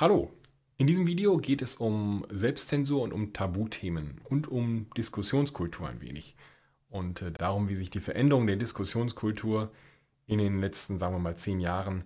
Hallo, 0.00 0.32
in 0.76 0.88
diesem 0.88 1.06
Video 1.06 1.36
geht 1.36 1.62
es 1.62 1.76
um 1.76 2.26
Selbstzensur 2.28 3.00
und 3.02 3.12
um 3.12 3.32
Tabuthemen 3.32 4.20
und 4.24 4.48
um 4.48 4.90
Diskussionskultur 4.96 5.88
ein 5.88 6.00
wenig. 6.00 6.34
Und 6.88 7.22
äh, 7.22 7.30
darum, 7.30 7.68
wie 7.68 7.76
sich 7.76 7.90
die 7.90 8.00
Veränderung 8.00 8.48
der 8.48 8.56
Diskussionskultur 8.56 9.70
in 10.26 10.38
den 10.38 10.60
letzten, 10.60 10.98
sagen 10.98 11.14
wir 11.14 11.20
mal, 11.20 11.36
zehn 11.36 11.60
Jahren 11.60 12.02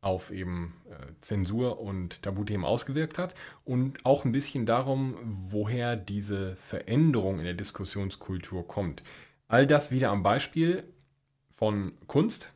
auf 0.00 0.30
eben 0.30 0.74
äh, 0.88 1.14
Zensur 1.20 1.80
und 1.80 2.22
Tabuthemen 2.22 2.64
ausgewirkt 2.64 3.18
hat. 3.18 3.34
Und 3.64 4.06
auch 4.06 4.24
ein 4.24 4.30
bisschen 4.30 4.64
darum, 4.64 5.16
woher 5.24 5.96
diese 5.96 6.54
Veränderung 6.54 7.40
in 7.40 7.44
der 7.44 7.54
Diskussionskultur 7.54 8.68
kommt. 8.68 9.02
All 9.48 9.66
das 9.66 9.90
wieder 9.90 10.10
am 10.10 10.22
Beispiel 10.22 10.84
von 11.56 11.94
Kunst, 12.06 12.52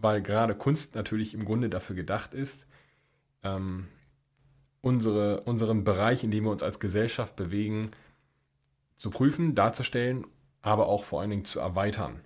weil 0.00 0.20
gerade 0.20 0.56
Kunst 0.56 0.96
natürlich 0.96 1.32
im 1.32 1.44
Grunde 1.44 1.70
dafür 1.70 1.94
gedacht 1.94 2.34
ist, 2.34 2.66
ähm, 3.44 3.86
unsere, 4.86 5.40
unseren 5.40 5.82
Bereich, 5.82 6.22
in 6.22 6.30
dem 6.30 6.44
wir 6.44 6.52
uns 6.52 6.62
als 6.62 6.78
Gesellschaft 6.78 7.34
bewegen, 7.34 7.90
zu 8.96 9.10
prüfen, 9.10 9.56
darzustellen, 9.56 10.24
aber 10.62 10.86
auch 10.86 11.02
vor 11.02 11.20
allen 11.20 11.30
Dingen 11.30 11.44
zu 11.44 11.58
erweitern. 11.58 12.20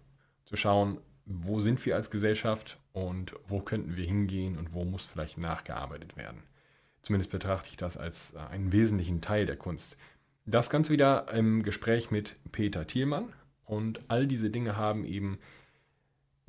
Zu 0.44 0.56
schauen, 0.56 0.98
wo 1.24 1.60
sind 1.60 1.84
wir 1.86 1.96
als 1.96 2.10
Gesellschaft 2.10 2.78
und 2.92 3.34
wo 3.48 3.60
könnten 3.60 3.96
wir 3.96 4.04
hingehen 4.04 4.58
und 4.58 4.74
wo 4.74 4.84
muss 4.84 5.06
vielleicht 5.06 5.38
nachgearbeitet 5.38 6.18
werden. 6.18 6.42
Zumindest 7.00 7.30
betrachte 7.30 7.70
ich 7.70 7.78
das 7.78 7.96
als 7.96 8.34
äh, 8.34 8.40
einen 8.50 8.72
wesentlichen 8.72 9.22
Teil 9.22 9.46
der 9.46 9.56
Kunst. 9.56 9.96
Das 10.44 10.68
Ganze 10.68 10.92
wieder 10.92 11.32
im 11.32 11.62
Gespräch 11.62 12.10
mit 12.10 12.36
Peter 12.52 12.86
Thielmann 12.86 13.32
und 13.64 14.00
all 14.08 14.26
diese 14.26 14.50
Dinge 14.50 14.76
haben 14.76 15.06
eben 15.06 15.38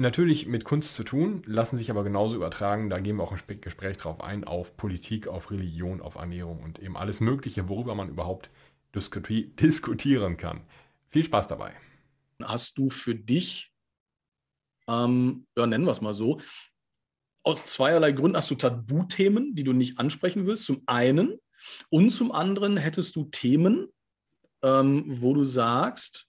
natürlich 0.02 0.48
mit 0.48 0.64
Kunst 0.64 0.96
zu 0.96 1.04
tun, 1.04 1.42
lassen 1.46 1.78
sich 1.78 1.90
aber 1.90 2.04
genauso 2.04 2.36
übertragen, 2.36 2.90
da 2.90 3.00
gehen 3.00 3.18
wir 3.18 3.24
auch 3.24 3.32
im 3.32 3.62
Gespräch 3.62 3.98
drauf 3.98 4.22
ein, 4.22 4.44
auf 4.44 4.78
Politik, 4.78 5.28
auf 5.28 5.52
Religion, 5.52 6.02
auf 6.02 6.16
Ernährung 6.16 6.62
und 6.62 6.80
eben 6.80 6.98
alles 6.98 7.20
Mögliche, 7.20 7.70
worüber 7.70 7.96
man 7.96 8.10
überhaupt 8.10 8.50
diskuti 8.96 9.56
diskutieren 9.60 10.38
kann. 10.38 10.62
Viel 11.08 11.24
Spaß 11.24 11.48
dabei. 11.48 11.74
Hast 12.42 12.78
du 12.78 12.90
für 12.90 13.16
dich, 13.16 13.72
ähm, 14.88 15.46
ja, 15.58 15.68
nennen 15.68 15.86
wir 15.86 15.92
es 15.92 16.02
mal 16.02 16.14
so, 16.14 16.40
aus 17.44 17.66
zweierlei 17.66 18.12
Gründen 18.12 18.38
hast 18.38 18.52
du 18.52 18.56
Tabuthemen, 18.56 19.56
die 19.56 19.64
du 19.64 19.74
nicht 19.74 20.00
ansprechen 20.00 20.46
willst, 20.46 20.66
zum 20.66 20.84
einen. 20.86 21.40
Und 21.90 22.12
zum 22.12 22.32
anderen 22.32 22.78
hättest 22.78 23.16
du 23.16 23.26
Themen, 23.26 23.88
ähm, 24.62 25.06
wo 25.08 25.34
du 25.34 25.44
sagst, 25.44 26.28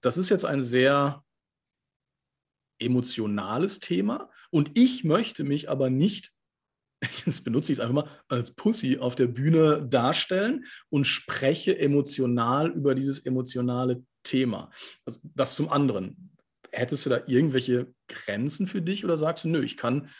das 0.00 0.16
ist 0.16 0.28
jetzt 0.28 0.44
ein 0.44 0.62
sehr 0.62 1.24
emotionales 2.78 3.80
Thema 3.80 4.30
und 4.50 4.78
ich 4.78 5.04
möchte 5.04 5.44
mich 5.44 5.68
aber 5.68 5.90
nicht, 5.90 6.32
jetzt 7.26 7.44
benutze 7.44 7.72
ich 7.72 7.78
es 7.78 7.82
einfach 7.82 8.04
mal, 8.04 8.10
als 8.28 8.54
Pussy 8.54 8.98
auf 8.98 9.14
der 9.14 9.26
Bühne 9.26 9.86
darstellen 9.86 10.64
und 10.88 11.06
spreche 11.06 11.78
emotional 11.78 12.70
über 12.70 12.94
dieses 12.94 13.24
emotionale 13.24 14.02
Thema. 14.22 14.70
Also 15.04 15.20
das 15.22 15.54
zum 15.54 15.70
anderen. 15.70 16.32
Hättest 16.72 17.06
du 17.06 17.10
da 17.10 17.20
irgendwelche 17.26 17.92
Grenzen 18.08 18.66
für 18.66 18.82
dich 18.82 19.04
oder 19.04 19.16
sagst 19.16 19.44
du, 19.44 19.48
nö, 19.48 19.62
ich 19.62 19.76
kann 19.76 20.10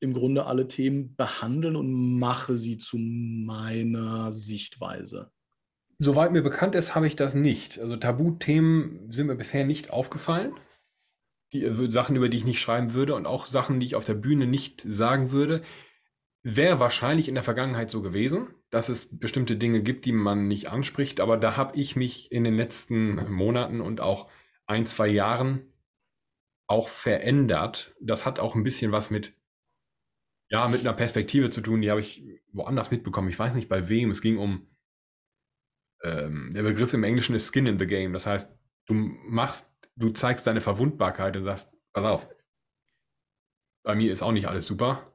im 0.00 0.12
Grunde 0.14 0.46
alle 0.46 0.68
Themen 0.68 1.14
behandeln 1.16 1.76
und 1.76 2.18
mache 2.18 2.56
sie 2.56 2.78
zu 2.78 2.96
meiner 2.98 4.32
Sichtweise? 4.32 5.30
Soweit 5.98 6.30
mir 6.30 6.42
bekannt 6.42 6.76
ist, 6.76 6.94
habe 6.94 7.08
ich 7.08 7.16
das 7.16 7.34
nicht. 7.34 7.80
Also 7.80 7.96
Tabuthemen 7.96 9.10
sind 9.10 9.26
mir 9.26 9.34
bisher 9.34 9.64
nicht 9.64 9.90
aufgefallen 9.90 10.52
die, 11.52 11.64
äh, 11.64 11.90
Sachen, 11.90 12.16
über 12.16 12.28
die 12.28 12.36
ich 12.36 12.44
nicht 12.44 12.60
schreiben 12.60 12.94
würde 12.94 13.14
und 13.14 13.26
auch 13.26 13.46
Sachen, 13.46 13.80
die 13.80 13.86
ich 13.86 13.94
auf 13.94 14.04
der 14.04 14.14
Bühne 14.14 14.46
nicht 14.46 14.80
sagen 14.80 15.30
würde. 15.30 15.62
Wäre 16.42 16.80
wahrscheinlich 16.80 17.28
in 17.28 17.34
der 17.34 17.44
Vergangenheit 17.44 17.90
so 17.90 18.00
gewesen, 18.00 18.48
dass 18.70 18.88
es 18.88 19.18
bestimmte 19.18 19.56
Dinge 19.56 19.82
gibt, 19.82 20.04
die 20.04 20.12
man 20.12 20.46
nicht 20.46 20.68
anspricht, 20.70 21.20
aber 21.20 21.36
da 21.36 21.56
habe 21.56 21.76
ich 21.76 21.96
mich 21.96 22.30
in 22.30 22.44
den 22.44 22.56
letzten 22.56 23.30
Monaten 23.30 23.80
und 23.80 24.00
auch 24.00 24.30
ein, 24.66 24.86
zwei 24.86 25.08
Jahren 25.08 25.72
auch 26.68 26.88
verändert. 26.88 27.94
Das 28.00 28.24
hat 28.24 28.38
auch 28.38 28.54
ein 28.54 28.62
bisschen 28.62 28.92
was 28.92 29.10
mit, 29.10 29.34
ja, 30.50 30.68
mit 30.68 30.80
einer 30.80 30.92
Perspektive 30.92 31.50
zu 31.50 31.60
tun, 31.60 31.80
die 31.80 31.90
habe 31.90 32.00
ich 32.00 32.22
woanders 32.52 32.90
mitbekommen. 32.90 33.30
Ich 33.30 33.38
weiß 33.38 33.54
nicht 33.54 33.68
bei 33.68 33.88
wem. 33.88 34.10
Es 34.10 34.22
ging 34.22 34.38
um, 34.38 34.68
ähm, 36.04 36.52
der 36.54 36.62
Begriff 36.62 36.92
im 36.92 37.04
Englischen 37.04 37.34
ist 37.34 37.52
Skin 37.52 37.66
in 37.66 37.78
the 37.78 37.86
Game. 37.86 38.12
Das 38.12 38.26
heißt, 38.26 38.56
du 38.86 38.94
machst 38.94 39.72
du 39.98 40.10
zeigst 40.10 40.46
deine 40.46 40.60
Verwundbarkeit 40.60 41.36
und 41.36 41.44
sagst, 41.44 41.72
pass 41.92 42.04
auf, 42.04 42.28
bei 43.82 43.94
mir 43.94 44.12
ist 44.12 44.22
auch 44.22 44.32
nicht 44.32 44.48
alles 44.48 44.66
super 44.66 45.12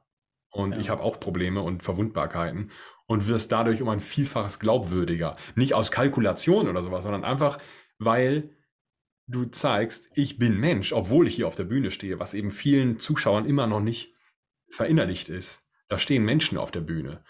und 0.50 0.72
ja. 0.72 0.78
ich 0.78 0.90
habe 0.90 1.02
auch 1.02 1.18
Probleme 1.18 1.62
und 1.62 1.82
Verwundbarkeiten 1.82 2.70
und 3.06 3.26
wirst 3.26 3.52
dadurch 3.52 3.82
um 3.82 3.88
ein 3.88 4.00
Vielfaches 4.00 4.58
glaubwürdiger. 4.58 5.36
Nicht 5.54 5.74
aus 5.74 5.90
Kalkulation 5.90 6.68
oder 6.68 6.82
sowas, 6.82 7.02
sondern 7.02 7.24
einfach, 7.24 7.58
weil 7.98 8.50
du 9.26 9.46
zeigst, 9.46 10.10
ich 10.14 10.38
bin 10.38 10.58
Mensch, 10.58 10.92
obwohl 10.92 11.26
ich 11.26 11.34
hier 11.34 11.48
auf 11.48 11.54
der 11.54 11.64
Bühne 11.64 11.90
stehe, 11.90 12.18
was 12.18 12.34
eben 12.34 12.50
vielen 12.50 12.98
Zuschauern 12.98 13.46
immer 13.46 13.66
noch 13.66 13.80
nicht 13.80 14.14
verinnerlicht 14.68 15.28
ist. 15.28 15.62
Da 15.88 15.98
stehen 15.98 16.24
Menschen 16.24 16.58
auf 16.58 16.70
der 16.70 16.80
Bühne. 16.80 17.24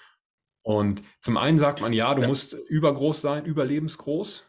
Und 0.62 1.02
zum 1.20 1.36
einen 1.36 1.58
sagt 1.58 1.82
man, 1.82 1.92
ja, 1.92 2.14
du 2.14 2.22
ja. 2.22 2.28
musst 2.28 2.54
übergroß 2.54 3.20
sein, 3.20 3.44
überlebensgroß. 3.44 4.46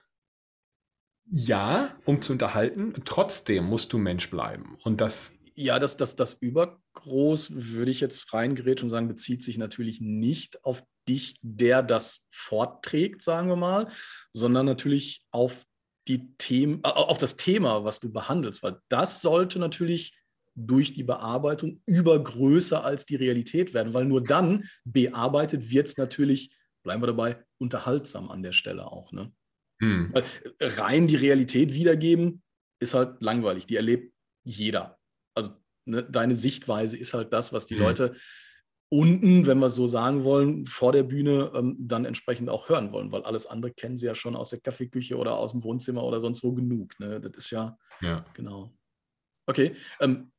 Ja, 1.28 1.96
um 2.06 2.22
zu 2.22 2.34
unterhalten. 2.34 2.94
Trotzdem 3.06 3.66
musst 3.66 3.92
du 3.94 3.98
Mensch 3.98 4.30
bleiben. 4.30 4.78
Und 4.84 5.02
das. 5.02 5.34
Ja, 5.56 5.80
das, 5.80 5.98
das, 5.98 6.16
das 6.16 6.34
Übergroß, 6.34 7.52
würde 7.56 7.92
ich 7.92 8.02
jetzt 8.02 8.34
reingerätschen 8.34 8.88
und 8.88 8.92
sagen, 8.92 9.08
bezieht 9.08 9.42
sich 9.42 9.58
natürlich 9.58 10.02
nicht 10.02 10.64
auf 10.66 10.84
dich, 11.08 11.36
der 11.42 11.82
das 11.82 12.28
fortträgt, 12.32 13.22
sagen 13.22 13.48
wir 13.48 13.56
mal, 13.56 13.88
sondern 14.32 14.66
natürlich 14.66 15.26
auf 15.32 15.66
die 16.08 16.36
Themen, 16.38 16.82
äh, 16.84 16.90
auf 16.90 17.18
das 17.18 17.38
Thema, 17.38 17.84
was 17.84 18.00
du 18.00 18.12
behandelst, 18.12 18.64
weil 18.64 18.80
das 18.90 19.22
sollte 19.22 19.60
natürlich 19.60 20.18
durch 20.56 20.94
die 20.94 21.04
Bearbeitung 21.04 21.82
übergrößer 21.86 22.84
als 22.84 23.06
die 23.06 23.16
Realität 23.16 23.74
werden, 23.74 23.94
weil 23.94 24.06
nur 24.06 24.24
dann 24.24 24.70
bearbeitet 24.86 25.70
wird 25.70 25.88
es 25.88 25.98
natürlich, 25.98 26.56
bleiben 26.84 27.02
wir 27.02 27.08
dabei, 27.08 27.44
unterhaltsam 27.58 28.30
an 28.30 28.42
der 28.42 28.54
Stelle 28.54 28.90
auch. 28.90 29.12
Ne? 29.12 29.32
Hm. 29.82 30.14
Rein 30.60 31.08
die 31.08 31.16
Realität 31.16 31.74
wiedergeben 31.74 32.42
ist 32.80 32.94
halt 32.94 33.22
langweilig. 33.22 33.68
Die 33.68 33.76
erlebt 33.76 34.14
jeder. 34.44 35.00
Also 35.36 35.52
ne, 35.86 36.04
deine 36.04 36.36
Sichtweise 36.36 36.98
ist 36.98 37.14
halt 37.14 37.34
das, 37.34 37.54
was 37.54 37.66
die 37.66 37.76
hm. 37.76 37.82
Leute 37.82 38.16
unten, 38.90 39.46
wenn 39.46 39.60
wir 39.60 39.70
so 39.70 39.88
sagen 39.88 40.24
wollen, 40.24 40.66
vor 40.66 40.92
der 40.92 41.04
Bühne 41.04 41.52
ähm, 41.56 41.76
dann 41.80 42.06
entsprechend 42.06 42.50
auch 42.50 42.70
hören 42.70 42.92
wollen, 42.92 43.12
weil 43.12 43.24
alles 43.24 43.48
andere 43.48 43.72
kennen 43.74 43.98
sie 43.98 44.06
ja 44.06 44.16
schon 44.16 44.36
aus 44.36 44.52
der 44.52 44.60
Kaffeeküche 44.60 45.18
oder 45.18 45.38
aus 45.38 45.52
dem 45.52 45.64
Wohnzimmer 45.64 46.04
oder 46.04 46.22
sonst 46.22 46.44
wo 46.44 46.54
genug. 46.54 46.98
Ne? 47.00 47.20
Das 47.20 47.34
ist 47.34 47.50
ja, 47.52 47.78
ja. 48.02 48.24
genau. 48.34 48.74
Okay. 49.48 49.76
Ähm, 50.00 50.32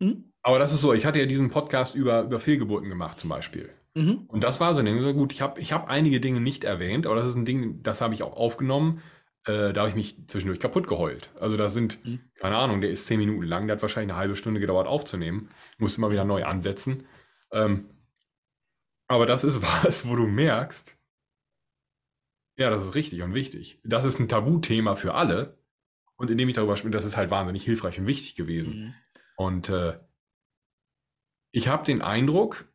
hm? 0.00 0.32
Aber 0.42 0.58
das 0.58 0.72
ist 0.72 0.80
so, 0.80 0.92
ich 0.92 1.06
hatte 1.06 1.20
ja 1.20 1.26
diesen 1.26 1.50
Podcast 1.50 1.94
über, 1.94 2.22
über 2.22 2.40
Fehlgeburten 2.40 2.88
gemacht 2.88 3.18
zum 3.20 3.30
Beispiel. 3.30 3.70
Mhm. 3.94 4.24
Und 4.28 4.40
das 4.42 4.60
war 4.60 4.74
so 4.74 4.80
ein 4.80 4.86
Ding. 4.86 5.14
Gut, 5.14 5.32
ich 5.32 5.40
habe 5.40 5.60
ich 5.60 5.72
hab 5.72 5.88
einige 5.88 6.20
Dinge 6.20 6.40
nicht 6.40 6.64
erwähnt, 6.64 7.06
aber 7.06 7.16
das 7.16 7.28
ist 7.28 7.36
ein 7.36 7.44
Ding, 7.44 7.82
das 7.82 8.00
habe 8.00 8.14
ich 8.14 8.22
auch 8.22 8.36
aufgenommen. 8.36 9.02
Äh, 9.44 9.72
da 9.72 9.82
habe 9.82 9.88
ich 9.90 9.94
mich 9.94 10.26
zwischendurch 10.26 10.58
kaputt 10.58 10.86
geheult. 10.88 11.30
Also 11.38 11.56
das 11.56 11.74
sind, 11.74 12.04
mhm. 12.04 12.20
keine 12.36 12.56
Ahnung, 12.56 12.80
der 12.80 12.90
ist 12.90 13.06
zehn 13.06 13.18
Minuten 13.18 13.44
lang, 13.44 13.66
der 13.66 13.76
hat 13.76 13.82
wahrscheinlich 13.82 14.12
eine 14.12 14.18
halbe 14.18 14.36
Stunde 14.36 14.60
gedauert 14.60 14.86
aufzunehmen. 14.86 15.50
Musste 15.78 16.00
mal 16.00 16.10
wieder 16.10 16.24
neu 16.24 16.44
ansetzen. 16.44 17.06
Ähm, 17.52 17.90
aber 19.06 19.26
das 19.26 19.44
ist 19.44 19.62
was, 19.84 20.08
wo 20.08 20.16
du 20.16 20.26
merkst, 20.26 20.98
ja, 22.56 22.70
das 22.70 22.84
ist 22.84 22.94
richtig 22.94 23.22
und 23.22 23.34
wichtig. 23.34 23.80
Das 23.84 24.04
ist 24.04 24.18
ein 24.18 24.28
Tabuthema 24.28 24.94
für 24.94 25.14
alle. 25.14 25.58
Und 26.16 26.30
indem 26.30 26.48
ich 26.48 26.54
darüber 26.54 26.76
spreche, 26.76 26.92
das 26.92 27.04
ist 27.04 27.16
halt 27.16 27.30
wahnsinnig 27.30 27.64
hilfreich 27.64 27.98
und 27.98 28.06
wichtig 28.06 28.36
gewesen. 28.36 28.74
Mhm. 28.74 28.94
Und 29.36 29.68
äh, 29.68 29.98
ich 31.50 31.68
habe 31.68 31.84
den 31.84 32.02
Eindruck, 32.02 32.72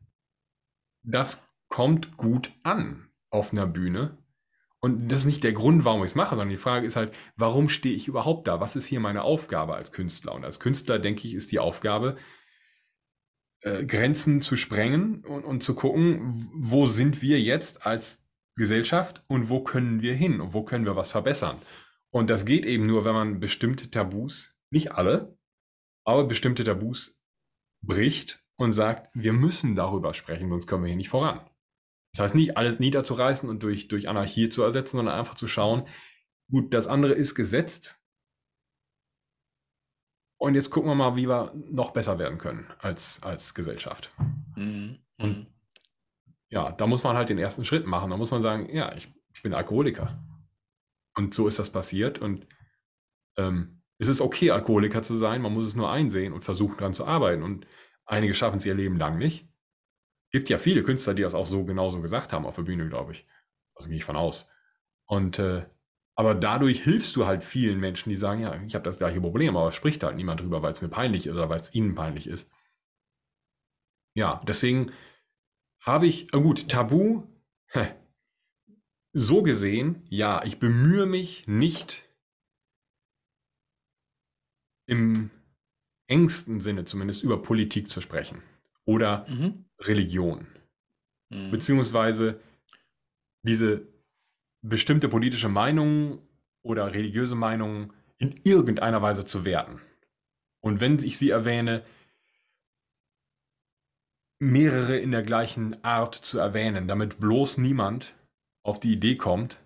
das 1.03 1.43
kommt 1.69 2.17
gut 2.17 2.51
an 2.63 3.09
auf 3.29 3.53
einer 3.53 3.67
Bühne. 3.67 4.17
Und 4.81 5.09
das 5.09 5.19
ist 5.19 5.25
nicht 5.25 5.43
der 5.43 5.51
Grund, 5.51 5.83
warum 5.83 6.03
ich 6.03 6.11
es 6.11 6.15
mache, 6.15 6.31
sondern 6.31 6.49
die 6.49 6.57
Frage 6.57 6.87
ist 6.87 6.95
halt, 6.95 7.13
warum 7.35 7.67
stehe 7.67 7.95
ich 7.95 8.07
überhaupt 8.07 8.47
da? 8.47 8.61
Was 8.61 8.75
ist 8.75 8.85
hier 8.85 9.01
meine 9.01 9.23
Aufgabe 9.23 9.75
als 9.75 9.91
Künstler? 9.91 10.33
Und 10.33 10.45
als 10.45 10.59
Künstler, 10.59 10.99
denke 10.99 11.27
ich, 11.27 11.33
ist 11.33 11.51
die 11.51 11.59
Aufgabe, 11.59 12.17
äh, 13.61 13.85
Grenzen 13.85 14.41
zu 14.41 14.55
sprengen 14.55 15.25
und, 15.25 15.43
und 15.43 15.63
zu 15.63 15.75
gucken, 15.75 16.49
wo 16.53 16.85
sind 16.85 17.21
wir 17.21 17.41
jetzt 17.41 17.85
als 17.85 18.25
Gesellschaft 18.55 19.23
und 19.27 19.49
wo 19.49 19.63
können 19.63 20.01
wir 20.01 20.13
hin 20.13 20.39
und 20.39 20.53
wo 20.53 20.63
können 20.63 20.85
wir 20.85 20.95
was 20.95 21.11
verbessern. 21.11 21.57
Und 22.09 22.29
das 22.29 22.45
geht 22.45 22.65
eben 22.65 22.85
nur, 22.85 23.05
wenn 23.05 23.13
man 23.13 23.39
bestimmte 23.39 23.91
Tabus, 23.91 24.49
nicht 24.71 24.93
alle, 24.93 25.37
aber 26.05 26.23
bestimmte 26.23 26.63
Tabus 26.63 27.19
bricht 27.81 28.39
und 28.59 28.73
sagt, 28.73 29.09
wir 29.13 29.31
müssen 29.31 29.73
darüber 29.73 30.13
sprechen, 30.13 30.49
sonst 30.49 30.67
kommen 30.67 30.83
wir 30.83 30.89
hier 30.89 30.97
nicht 30.97 31.09
voran. 31.09 31.39
Das 32.11 32.23
heißt 32.23 32.35
nicht, 32.35 32.57
alles 32.57 32.79
niederzureißen 32.79 33.49
und 33.49 33.63
durch, 33.63 33.87
durch 33.87 34.09
Anarchie 34.09 34.49
zu 34.49 34.61
ersetzen, 34.63 34.97
sondern 34.97 35.17
einfach 35.17 35.35
zu 35.35 35.47
schauen, 35.47 35.87
gut, 36.51 36.73
das 36.73 36.87
andere 36.87 37.13
ist 37.13 37.35
gesetzt. 37.35 37.97
Und 40.37 40.55
jetzt 40.55 40.71
gucken 40.71 40.89
wir 40.89 40.95
mal, 40.95 41.15
wie 41.15 41.29
wir 41.29 41.53
noch 41.69 41.91
besser 41.91 42.19
werden 42.19 42.37
können 42.37 42.69
als, 42.79 43.23
als 43.23 43.53
Gesellschaft. 43.53 44.13
Mhm. 44.55 44.99
Und 45.17 45.47
ja, 46.49 46.71
da 46.71 46.85
muss 46.85 47.03
man 47.03 47.15
halt 47.15 47.29
den 47.29 47.37
ersten 47.37 47.63
Schritt 47.63 47.85
machen. 47.85 48.09
Da 48.09 48.17
muss 48.17 48.31
man 48.31 48.41
sagen, 48.41 48.67
ja, 48.73 48.93
ich, 48.93 49.13
ich 49.33 49.41
bin 49.41 49.53
Alkoholiker. 49.53 50.21
Und 51.15 51.33
so 51.33 51.47
ist 51.47 51.59
das 51.59 51.69
passiert. 51.69 52.19
Und 52.19 52.45
ähm, 53.37 53.83
es 53.99 54.09
ist 54.09 54.19
okay, 54.21 54.51
Alkoholiker 54.51 55.01
zu 55.01 55.15
sein. 55.15 55.41
Man 55.41 55.53
muss 55.53 55.67
es 55.67 55.75
nur 55.75 55.89
einsehen 55.89 56.33
und 56.33 56.43
versuchen, 56.43 56.77
daran 56.77 56.93
zu 56.93 57.05
arbeiten. 57.05 57.43
Und 57.43 57.65
einige 58.09 58.33
schaffen 58.33 58.57
es 58.57 58.65
ihr 58.65 58.75
Leben 58.75 58.97
lang 58.97 59.17
nicht. 59.17 59.47
Gibt 60.31 60.49
ja 60.49 60.57
viele 60.57 60.83
Künstler, 60.83 61.13
die 61.13 61.21
das 61.21 61.35
auch 61.35 61.47
so 61.47 61.63
genauso 61.63 62.01
gesagt 62.01 62.33
haben 62.33 62.45
auf 62.45 62.55
der 62.55 62.63
Bühne, 62.63 62.87
glaube 62.87 63.13
ich. 63.13 63.27
Also 63.75 63.89
gehe 63.89 63.97
ich 63.97 64.05
von 64.05 64.15
aus. 64.15 64.47
Und 65.05 65.39
äh, 65.39 65.65
aber 66.15 66.35
dadurch 66.35 66.83
hilfst 66.83 67.15
du 67.15 67.25
halt 67.25 67.45
vielen 67.45 67.79
Menschen, 67.79 68.09
die 68.09 68.17
sagen, 68.17 68.41
ja, 68.41 68.61
ich 68.63 68.75
habe 68.75 68.83
das 68.83 68.97
gleiche 68.97 69.21
Problem, 69.21 69.55
aber 69.55 69.71
spricht 69.71 70.03
halt 70.03 70.17
niemand 70.17 70.41
drüber, 70.41 70.61
weil 70.61 70.73
es 70.73 70.81
mir 70.81 70.89
peinlich 70.89 71.27
ist 71.27 71.33
oder 71.33 71.49
weil 71.49 71.61
es 71.61 71.73
ihnen 71.73 71.95
peinlich 71.95 72.27
ist. 72.27 72.51
Ja, 74.15 74.41
deswegen 74.45 74.91
habe 75.79 76.07
ich, 76.07 76.33
oh 76.33 76.41
gut, 76.41 76.67
Tabu, 76.67 77.23
so 79.13 79.43
gesehen, 79.43 80.05
ja, 80.09 80.43
ich 80.43 80.59
bemühe 80.59 81.05
mich 81.05 81.47
nicht 81.47 82.09
im 84.87 85.31
engsten 86.09 86.59
Sinne 86.59 86.85
zumindest 86.85 87.23
über 87.23 87.41
Politik 87.41 87.89
zu 87.89 88.01
sprechen 88.01 88.41
oder 88.85 89.25
mhm. 89.29 89.65
Religion. 89.79 90.47
Mhm. 91.29 91.51
Beziehungsweise 91.51 92.41
diese 93.43 93.87
bestimmte 94.61 95.07
politische 95.07 95.49
Meinungen 95.49 96.19
oder 96.61 96.93
religiöse 96.93 97.35
Meinungen 97.35 97.93
in 98.17 98.35
irgendeiner 98.43 99.01
Weise 99.01 99.25
zu 99.25 99.45
werten. 99.45 99.79
Und 100.61 100.81
wenn 100.81 100.97
ich 100.97 101.17
sie 101.17 101.29
erwähne, 101.29 101.83
mehrere 104.39 104.97
in 104.97 105.11
der 105.11 105.23
gleichen 105.23 105.81
Art 105.83 106.15
zu 106.15 106.39
erwähnen, 106.39 106.87
damit 106.87 107.19
bloß 107.19 107.57
niemand 107.57 108.13
auf 108.63 108.79
die 108.79 108.93
Idee 108.93 109.15
kommt, 109.15 109.61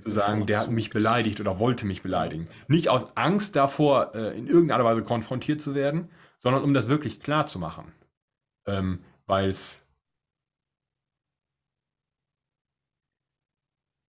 zu 0.00 0.10
sagen, 0.10 0.46
der 0.46 0.60
hat 0.60 0.70
mich 0.70 0.90
beleidigt 0.90 1.40
oder 1.40 1.58
wollte 1.58 1.84
mich 1.86 2.02
beleidigen. 2.02 2.48
Nicht 2.68 2.88
aus 2.88 3.16
Angst 3.16 3.54
davor, 3.54 4.14
äh, 4.14 4.38
in 4.38 4.46
irgendeiner 4.46 4.84
Weise 4.84 5.02
konfrontiert 5.02 5.60
zu 5.60 5.74
werden, 5.74 6.08
sondern 6.38 6.62
um 6.62 6.72
das 6.72 6.88
wirklich 6.88 7.20
klar 7.20 7.46
zu 7.46 7.58
machen. 7.58 7.92
Ähm, 8.66 9.04
Weil 9.26 9.48
es 9.48 9.82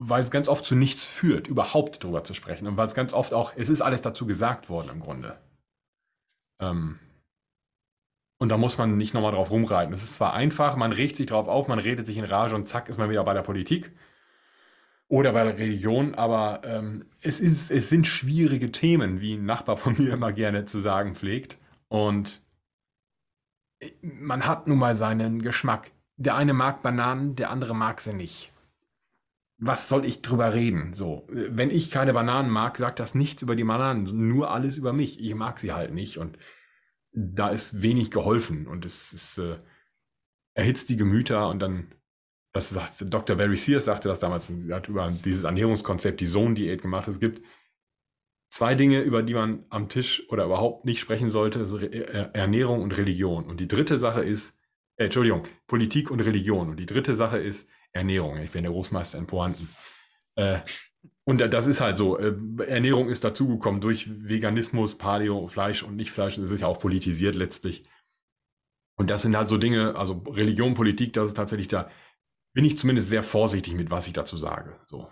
weil 0.02 0.24
es 0.24 0.32
ganz 0.32 0.48
oft 0.48 0.64
zu 0.64 0.76
nichts 0.76 1.04
führt, 1.04 1.48
überhaupt 1.48 2.04
darüber 2.04 2.24
zu 2.24 2.34
sprechen. 2.34 2.68
Und 2.68 2.78
weil 2.78 2.88
es 2.88 2.96
ganz 2.96 3.14
oft 3.14 3.34
auch, 3.34 3.52
es 3.58 3.68
ist 3.68 3.82
alles 3.82 4.02
dazu 4.02 4.26
gesagt 4.26 4.70
worden 4.70 4.90
im 4.94 5.02
Grunde. 5.02 5.38
Ähm, 6.62 7.00
und 8.42 8.48
da 8.48 8.58
muss 8.58 8.78
man 8.78 8.96
nicht 8.96 9.14
nochmal 9.14 9.34
drauf 9.34 9.52
rumreiten. 9.52 9.94
Es 9.94 10.04
ist 10.04 10.16
zwar 10.16 10.34
einfach, 10.34 10.78
man 10.78 10.94
regt 10.94 11.18
sich 11.18 11.28
drauf 11.28 11.50
auf, 11.50 11.68
man 11.68 11.80
redet 11.80 12.06
sich 12.06 12.18
in 12.18 12.24
Rage 12.24 12.56
und 12.56 12.68
zack 12.70 12.88
ist 12.88 12.98
man 12.98 13.10
wieder 13.10 13.26
bei 13.26 13.34
der 13.34 13.42
Politik 13.42 13.92
oder 15.10 15.34
bei 15.34 15.44
der 15.44 15.58
Religion, 15.58 16.16
aber 16.16 16.62
ähm, 16.64 17.06
es, 17.22 17.42
ist, 17.42 17.72
es 17.72 17.90
sind 17.90 18.08
schwierige 18.08 18.72
Themen, 18.72 19.20
wie 19.20 19.34
ein 19.34 19.46
Nachbar 19.46 19.76
von 19.76 19.96
mir 19.98 20.14
immer 20.14 20.32
gerne 20.32 20.66
zu 20.66 20.80
sagen 20.80 21.16
pflegt. 21.16 21.58
Und 21.90 22.42
man 24.02 24.46
hat 24.46 24.68
nun 24.68 24.78
mal 24.78 24.96
seinen 24.96 25.42
Geschmack. 25.42 25.92
Der 26.16 26.36
eine 26.36 26.54
mag 26.54 26.82
Bananen, 26.82 27.36
der 27.36 27.50
andere 27.50 27.76
mag 27.76 28.00
sie 28.00 28.14
nicht 28.14 28.54
was 29.60 29.90
soll 29.90 30.06
ich 30.06 30.22
drüber 30.22 30.54
reden? 30.54 30.94
So, 30.94 31.28
wenn 31.30 31.70
ich 31.70 31.92
keine 31.92 32.14
Bananen 32.14 32.50
mag, 32.50 32.78
sagt 32.78 33.00
das 33.00 33.14
nichts 33.14 33.44
über 33.44 33.56
die 33.56 33.66
Bananen, 33.66 34.06
nur 34.30 34.52
alles 34.52 34.78
über 34.78 34.94
mich. 34.94 35.20
Ich 35.20 35.36
mag 35.36 35.60
sie 35.60 35.74
halt 35.74 35.94
nicht 35.94 36.18
und 36.18 36.38
da 37.12 37.50
ist 37.50 37.82
wenig 37.82 38.10
geholfen 38.10 38.68
und 38.68 38.86
es 38.86 39.12
ist, 39.12 39.38
äh, 39.38 39.58
erhitzt 40.54 40.90
die 40.90 40.96
Gemüter 40.96 41.50
und 41.50 41.60
dann, 41.60 41.94
das 42.52 42.70
sagt 42.70 43.14
Dr. 43.14 43.36
Barry 43.36 43.56
Sears 43.56 43.86
sagte 43.86 44.08
das 44.08 44.20
damals, 44.20 44.50
er 44.50 44.78
hat 44.78 44.90
über 44.90 45.08
dieses 45.08 45.44
Ernährungskonzept, 45.44 46.20
die 46.20 46.26
Sohn-Diät 46.26 46.82
gemacht. 46.82 47.08
Es 47.08 47.20
gibt 47.20 47.42
zwei 48.50 48.76
Dinge, 48.76 49.02
über 49.02 49.22
die 49.24 49.36
man 49.36 49.66
am 49.70 49.90
Tisch 49.90 50.28
oder 50.30 50.46
überhaupt 50.46 50.86
nicht 50.86 51.00
sprechen 51.00 51.30
sollte, 51.30 51.60
das 51.60 51.74
ist 51.74 51.82
Ernährung 51.84 52.82
und 52.82 52.98
Religion. 52.98 53.46
Und 53.46 53.60
die 53.60 53.68
dritte 53.68 54.00
Sache 54.00 54.24
ist, 54.24 54.58
äh, 54.98 55.06
Entschuldigung, 55.06 55.44
Politik 55.68 56.12
und 56.12 56.20
Religion. 56.22 56.70
Und 56.70 56.78
die 56.78 56.86
dritte 56.86 57.16
Sache 57.16 57.38
ist 57.38 57.70
Ernährung. 57.92 58.38
Ich 58.38 58.52
bin 58.52 58.64
der 58.64 58.72
Großmeister 58.72 59.18
in 59.18 59.28
Pointen. 59.28 59.70
Äh, 60.36 60.60
und 61.24 61.40
das 61.40 61.68
ist 61.68 61.82
halt 61.82 61.96
so. 61.96 62.18
Äh, 62.18 62.36
Ernährung 62.68 63.10
ist 63.10 63.24
dazugekommen 63.24 63.82
durch 63.82 64.10
Veganismus, 64.10 64.98
Paleo, 64.98 65.48
Fleisch 65.48 65.84
und 65.84 65.96
Nicht-Fleisch. 65.96 66.38
Das 66.38 66.52
ist 66.52 66.62
ja 66.62 66.68
auch 66.68 66.80
politisiert 66.80 67.36
letztlich. 67.36 67.84
Und 68.98 69.10
das 69.10 69.22
sind 69.22 69.38
halt 69.38 69.48
so 69.48 69.58
Dinge, 69.58 69.96
also 69.96 70.24
Religion, 70.28 70.74
Politik, 70.74 71.14
das 71.14 71.30
ist 71.30 71.38
tatsächlich 71.38 71.70
da, 71.70 71.90
bin 72.54 72.66
ich 72.66 72.78
zumindest 72.78 73.10
sehr 73.10 73.24
vorsichtig 73.24 73.74
mit, 73.74 73.92
was 73.92 74.08
ich 74.08 74.14
dazu 74.14 74.38
sage. 74.38 74.80
So. 74.88 75.10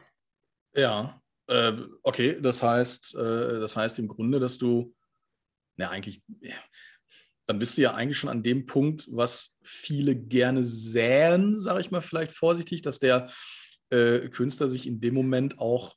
Ja, 0.76 1.22
äh, 1.48 1.74
okay, 2.04 2.40
das 2.42 2.62
heißt, 2.62 3.16
äh, 3.16 3.60
das 3.60 3.76
heißt 3.76 4.00
im 4.00 4.08
Grunde, 4.08 4.40
dass 4.40 4.58
du, 4.58 4.94
na 5.78 5.90
eigentlich, 5.90 6.22
dann 7.46 7.60
bist 7.60 7.78
du 7.78 7.82
ja 7.82 7.94
eigentlich 7.94 8.18
schon 8.18 8.30
an 8.30 8.44
dem 8.44 8.66
Punkt, 8.66 9.08
was 9.12 9.56
viele 9.64 10.16
gerne 10.16 10.64
säen, 10.64 11.58
sage 11.58 11.82
ich 11.82 11.92
mal 11.92 12.02
vielleicht 12.02 12.34
vorsichtig, 12.34 12.82
dass 12.82 13.00
der 13.00 13.32
äh, 13.90 14.28
Künstler 14.30 14.68
sich 14.68 14.86
in 14.86 15.00
dem 15.00 15.14
Moment 15.14 15.60
auch, 15.60 15.96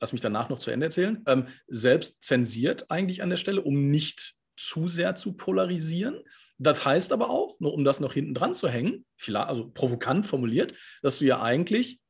lass 0.00 0.12
mich 0.12 0.22
danach 0.22 0.48
noch 0.48 0.58
zu 0.58 0.70
Ende 0.70 0.86
erzählen, 0.86 1.22
ähm, 1.26 1.46
selbst 1.68 2.22
zensiert 2.22 2.90
eigentlich 2.90 3.22
an 3.22 3.30
der 3.30 3.36
Stelle, 3.36 3.62
um 3.62 3.90
nicht 3.90 4.34
zu 4.56 4.88
sehr 4.88 5.16
zu 5.16 5.34
polarisieren. 5.34 6.22
Das 6.58 6.84
heißt 6.84 7.12
aber 7.12 7.30
auch, 7.30 7.60
nur 7.60 7.74
um 7.74 7.84
das 7.84 8.00
noch 8.00 8.14
hinten 8.14 8.34
dran 8.34 8.54
zu 8.54 8.68
hängen, 8.68 9.04
also 9.34 9.70
provokant 9.70 10.26
formuliert, 10.26 10.74
dass 11.02 11.18
du 11.18 11.26
ja 11.26 11.42
eigentlich 11.42 12.00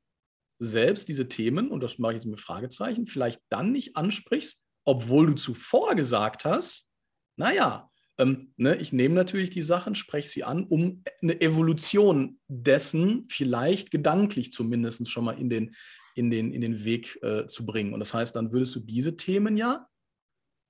selbst 0.59 1.09
diese 1.09 1.29
Themen, 1.29 1.71
und 1.71 1.83
das 1.83 1.99
mache 1.99 2.13
ich 2.13 2.17
jetzt 2.19 2.27
mit 2.27 2.41
Fragezeichen, 2.41 3.07
vielleicht 3.07 3.41
dann 3.51 3.73
nicht 3.73 3.97
ansprichst, 3.97 4.61
obwohl 4.85 5.27
du 5.27 5.35
zuvor 5.35 5.95
gesagt 5.95 6.45
hast, 6.45 6.89
naja, 7.37 7.91
ähm, 8.19 8.53
ne, 8.57 8.77
ich 8.77 8.93
nehme 8.93 9.15
natürlich 9.15 9.51
die 9.51 9.63
Sachen, 9.63 9.95
spreche 9.95 10.29
sie 10.29 10.45
an, 10.45 10.65
um 10.65 11.03
eine 11.21 11.41
Evolution 11.41 12.39
dessen 12.49 13.27
vielleicht 13.29 13.91
gedanklich 13.91 14.53
zumindest 14.53 15.11
schon 15.11 15.25
mal 15.25 15.39
in 15.39 15.51
den, 15.51 15.75
in 16.15 16.31
den, 16.31 16.53
in 16.53 16.63
den 16.63 16.85
Weg 16.85 17.19
äh, 17.23 17.47
zu 17.47 17.67
bringen. 17.67 17.93
Und 17.93 18.01
das 18.01 18.15
heißt, 18.15 18.35
dann 18.35 18.53
würdest 18.53 18.75
du 18.75 18.81
diese 18.81 19.17
Themen 19.17 19.59
ja 19.59 19.87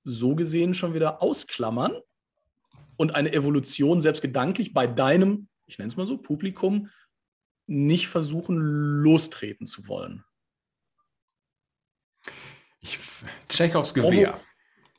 so 0.03 0.35
gesehen 0.35 0.73
schon 0.73 0.93
wieder 0.93 1.21
ausklammern 1.21 1.93
und 2.97 3.15
eine 3.15 3.31
Evolution 3.31 4.01
selbst 4.01 4.21
gedanklich 4.21 4.73
bei 4.73 4.87
deinem, 4.87 5.47
ich 5.65 5.77
nenne 5.77 5.89
es 5.89 5.97
mal 5.97 6.05
so, 6.05 6.17
Publikum 6.17 6.89
nicht 7.67 8.07
versuchen 8.07 8.57
lostreten 8.57 9.67
zu 9.67 9.87
wollen. 9.87 10.23
Ich, 12.79 12.99
Tschechows 13.49 13.93
Gewehr. 13.93 14.31
Provo 14.31 14.41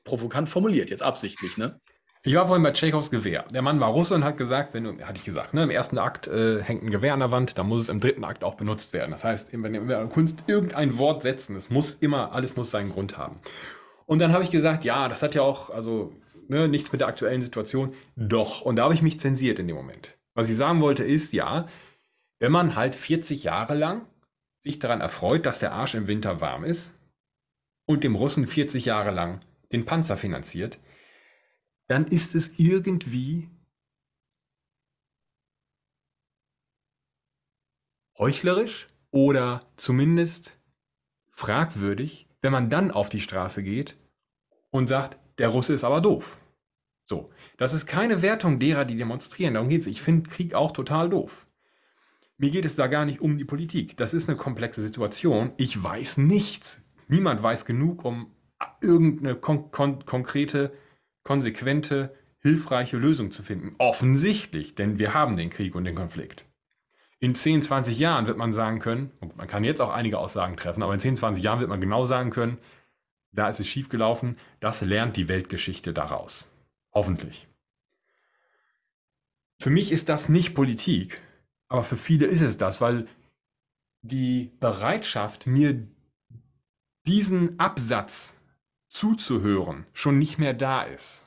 provokant 0.04 0.48
formuliert, 0.48 0.90
jetzt 0.90 1.02
absichtlich, 1.02 1.56
ne? 1.56 1.80
Ich 2.24 2.34
war 2.34 2.46
vorhin 2.46 2.62
bei 2.62 2.72
Tschechows 2.72 3.10
Gewehr. 3.10 3.44
Der 3.50 3.62
Mann 3.62 3.78
war 3.78 3.90
Russe 3.90 4.14
und 4.14 4.24
hat 4.24 4.36
gesagt, 4.36 4.74
wenn 4.74 4.84
du, 4.84 5.00
hatte 5.04 5.18
ich 5.18 5.24
gesagt, 5.24 5.54
ne, 5.54 5.62
im 5.62 5.70
ersten 5.70 5.98
Akt 5.98 6.26
äh, 6.26 6.62
hängt 6.62 6.82
ein 6.82 6.90
Gewehr 6.90 7.14
an 7.14 7.20
der 7.20 7.30
Wand, 7.30 7.56
dann 7.56 7.68
muss 7.68 7.82
es 7.82 7.88
im 7.88 8.00
dritten 8.00 8.24
Akt 8.24 8.42
auch 8.42 8.56
benutzt 8.56 8.92
werden. 8.92 9.12
Das 9.12 9.24
heißt, 9.24 9.52
wenn 9.52 9.62
wir 9.62 9.80
in 9.80 9.88
der 9.88 10.06
Kunst 10.06 10.44
irgendein 10.46 10.98
Wort 10.98 11.22
setzen, 11.22 11.54
es 11.56 11.70
muss 11.70 11.94
immer, 11.94 12.32
alles 12.32 12.56
muss 12.56 12.70
seinen 12.70 12.90
Grund 12.90 13.16
haben. 13.16 13.38
Und 14.04 14.20
dann 14.20 14.32
habe 14.32 14.42
ich 14.42 14.50
gesagt, 14.50 14.84
ja, 14.84 15.08
das 15.08 15.22
hat 15.22 15.34
ja 15.34 15.42
auch, 15.42 15.70
also 15.70 16.12
ne, 16.48 16.68
nichts 16.68 16.92
mit 16.92 17.00
der 17.00 17.08
aktuellen 17.08 17.42
Situation. 17.42 17.94
Doch. 18.16 18.62
Und 18.62 18.76
da 18.76 18.84
habe 18.84 18.94
ich 18.94 19.02
mich 19.02 19.20
zensiert 19.20 19.58
in 19.58 19.68
dem 19.68 19.76
Moment. 19.76 20.18
Was 20.34 20.48
ich 20.48 20.56
sagen 20.56 20.80
wollte 20.80 21.04
ist, 21.04 21.32
ja, 21.32 21.66
wenn 22.38 22.52
man 22.52 22.76
halt 22.76 22.94
40 22.94 23.44
Jahre 23.44 23.74
lang 23.74 24.06
sich 24.60 24.78
daran 24.78 25.00
erfreut, 25.00 25.46
dass 25.46 25.60
der 25.60 25.72
Arsch 25.72 25.94
im 25.94 26.06
Winter 26.06 26.40
warm 26.40 26.64
ist 26.64 26.94
und 27.86 28.04
dem 28.04 28.16
Russen 28.16 28.46
40 28.46 28.84
Jahre 28.84 29.10
lang 29.10 29.40
den 29.72 29.84
Panzer 29.84 30.16
finanziert, 30.16 30.78
dann 31.86 32.06
ist 32.06 32.34
es 32.34 32.58
irgendwie 32.58 33.48
heuchlerisch 38.18 38.88
oder 39.10 39.66
zumindest 39.76 40.58
fragwürdig, 41.30 42.28
wenn 42.42 42.52
man 42.52 42.68
dann 42.68 42.90
auf 42.90 43.08
die 43.08 43.20
Straße 43.20 43.62
geht 43.62 43.96
und 44.70 44.88
sagt, 44.88 45.18
der 45.38 45.48
Russe 45.48 45.74
ist 45.74 45.84
aber 45.84 46.00
doof. 46.00 46.38
So, 47.04 47.30
das 47.56 47.72
ist 47.72 47.86
keine 47.86 48.20
Wertung 48.22 48.58
derer, 48.58 48.84
die 48.84 48.96
demonstrieren. 48.96 49.54
Darum 49.54 49.68
geht 49.68 49.80
es. 49.80 49.86
Ich 49.86 50.02
finde 50.02 50.28
Krieg 50.28 50.54
auch 50.54 50.72
total 50.72 51.08
doof. 51.08 51.46
Mir 52.36 52.50
geht 52.50 52.64
es 52.64 52.76
da 52.76 52.86
gar 52.86 53.04
nicht 53.04 53.20
um 53.20 53.38
die 53.38 53.44
Politik. 53.44 53.96
Das 53.96 54.14
ist 54.14 54.28
eine 54.28 54.36
komplexe 54.36 54.82
Situation. 54.82 55.52
Ich 55.56 55.82
weiß 55.82 56.18
nichts. 56.18 56.82
Niemand 57.08 57.42
weiß 57.42 57.64
genug, 57.64 58.04
um 58.04 58.34
irgendeine 58.80 59.34
kon 59.34 59.70
kon 59.70 60.04
konkrete 60.04 60.72
konsequente, 61.24 62.14
hilfreiche 62.40 62.96
Lösung 62.96 63.32
zu 63.32 63.42
finden. 63.42 63.74
Offensichtlich, 63.78 64.74
denn 64.74 64.98
wir 64.98 65.14
haben 65.14 65.36
den 65.36 65.50
Krieg 65.50 65.74
und 65.74 65.84
den 65.84 65.94
Konflikt. 65.94 66.44
In 67.20 67.34
10, 67.34 67.62
20 67.62 67.98
Jahren 67.98 68.26
wird 68.26 68.38
man 68.38 68.52
sagen 68.52 68.78
können, 68.78 69.10
man 69.36 69.48
kann 69.48 69.64
jetzt 69.64 69.80
auch 69.80 69.90
einige 69.90 70.18
Aussagen 70.18 70.56
treffen, 70.56 70.82
aber 70.82 70.94
in 70.94 71.00
10, 71.00 71.16
20 71.16 71.42
Jahren 71.42 71.58
wird 71.58 71.68
man 71.68 71.80
genau 71.80 72.04
sagen 72.04 72.30
können, 72.30 72.58
da 73.32 73.48
ist 73.48 73.60
es 73.60 73.68
schiefgelaufen, 73.68 74.36
das 74.60 74.80
lernt 74.80 75.16
die 75.16 75.28
Weltgeschichte 75.28 75.92
daraus. 75.92 76.50
Hoffentlich. 76.92 77.48
Für 79.60 79.70
mich 79.70 79.92
ist 79.92 80.08
das 80.08 80.28
nicht 80.28 80.54
Politik, 80.54 81.20
Aber 81.68 81.84
für 81.84 81.96
viele 81.96 82.26
ist 82.26 82.40
es 82.40 82.56
das, 82.56 82.80
weil 82.80 83.06
die 84.02 84.52
Bereitschaft, 84.58 85.46
mir 85.46 85.86
diesen 87.06 87.58
Absatz 87.58 88.36
zuzuhören, 88.88 89.86
schon 89.92 90.18
nicht 90.18 90.38
mehr 90.38 90.54
da 90.54 90.82
ist. 90.82 91.26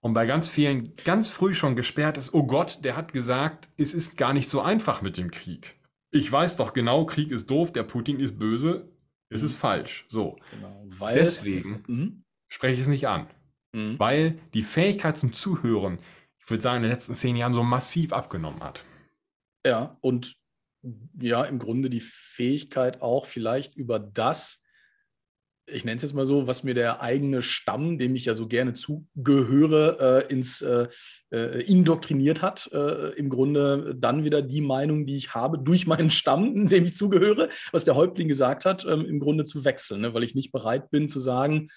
Und 0.00 0.14
bei 0.14 0.26
ganz 0.26 0.48
vielen 0.48 0.94
ganz 0.96 1.30
früh 1.30 1.54
schon 1.54 1.74
gesperrt 1.74 2.18
ist, 2.18 2.34
oh 2.34 2.46
Gott, 2.46 2.84
der 2.84 2.96
hat 2.96 3.12
gesagt, 3.12 3.68
es 3.76 3.94
ist 3.94 4.16
gar 4.16 4.32
nicht 4.32 4.50
so 4.50 4.60
einfach 4.60 5.02
mit 5.02 5.16
dem 5.16 5.30
Krieg. 5.30 5.76
Ich 6.10 6.30
weiß 6.30 6.56
doch 6.56 6.72
genau, 6.72 7.06
Krieg 7.06 7.30
ist 7.30 7.50
doof, 7.50 7.72
der 7.72 7.82
Putin 7.82 8.20
ist 8.20 8.38
böse, 8.38 8.90
es 9.30 9.42
mhm. 9.42 9.46
ist 9.46 9.56
falsch. 9.56 10.06
So. 10.08 10.36
Genau, 10.50 10.84
weil, 10.86 11.16
Deswegen 11.16 11.84
mhm. 11.86 12.24
spreche 12.48 12.74
ich 12.74 12.80
es 12.80 12.88
nicht 12.88 13.08
an. 13.08 13.28
Mhm. 13.72 13.98
Weil 13.98 14.38
die 14.54 14.62
Fähigkeit 14.62 15.16
zum 15.16 15.32
Zuhören, 15.32 15.98
ich 16.38 16.50
würde 16.50 16.62
sagen, 16.62 16.78
in 16.78 16.82
den 16.84 16.92
letzten 16.92 17.14
zehn 17.14 17.36
Jahren 17.36 17.52
so 17.52 17.62
massiv 17.62 18.12
abgenommen 18.12 18.62
hat. 18.62 18.84
Ja, 19.66 19.98
und 20.00 20.36
ja, 21.20 21.44
im 21.44 21.58
Grunde 21.58 21.90
die 21.90 22.00
Fähigkeit 22.00 23.02
auch 23.02 23.26
vielleicht 23.26 23.76
über 23.76 23.98
das, 23.98 24.62
ich 25.70 25.84
nenne 25.84 25.96
es 25.96 26.02
jetzt 26.02 26.14
mal 26.14 26.26
so, 26.26 26.46
was 26.46 26.64
mir 26.64 26.74
der 26.74 27.02
eigene 27.02 27.42
Stamm, 27.42 27.98
dem 27.98 28.14
ich 28.14 28.24
ja 28.24 28.34
so 28.34 28.46
gerne 28.46 28.74
zugehöre, 28.74 30.24
äh, 30.28 30.32
ins 30.32 30.62
äh, 30.62 30.88
äh, 31.30 31.62
indoktriniert 31.64 32.42
hat. 32.42 32.70
Äh, 32.72 33.14
Im 33.14 33.28
Grunde 33.28 33.94
dann 33.98 34.24
wieder 34.24 34.42
die 34.42 34.60
Meinung, 34.60 35.06
die 35.06 35.16
ich 35.16 35.34
habe, 35.34 35.58
durch 35.58 35.86
meinen 35.86 36.10
Stamm, 36.10 36.68
dem 36.68 36.84
ich 36.84 36.96
zugehöre, 36.96 37.48
was 37.72 37.84
der 37.84 37.96
Häuptling 37.96 38.28
gesagt 38.28 38.64
hat, 38.64 38.84
ähm, 38.84 39.04
im 39.04 39.20
Grunde 39.20 39.44
zu 39.44 39.64
wechseln, 39.64 40.00
ne? 40.00 40.14
weil 40.14 40.24
ich 40.24 40.34
nicht 40.34 40.52
bereit 40.52 40.90
bin 40.90 41.08
zu 41.08 41.20
sagen, 41.20 41.68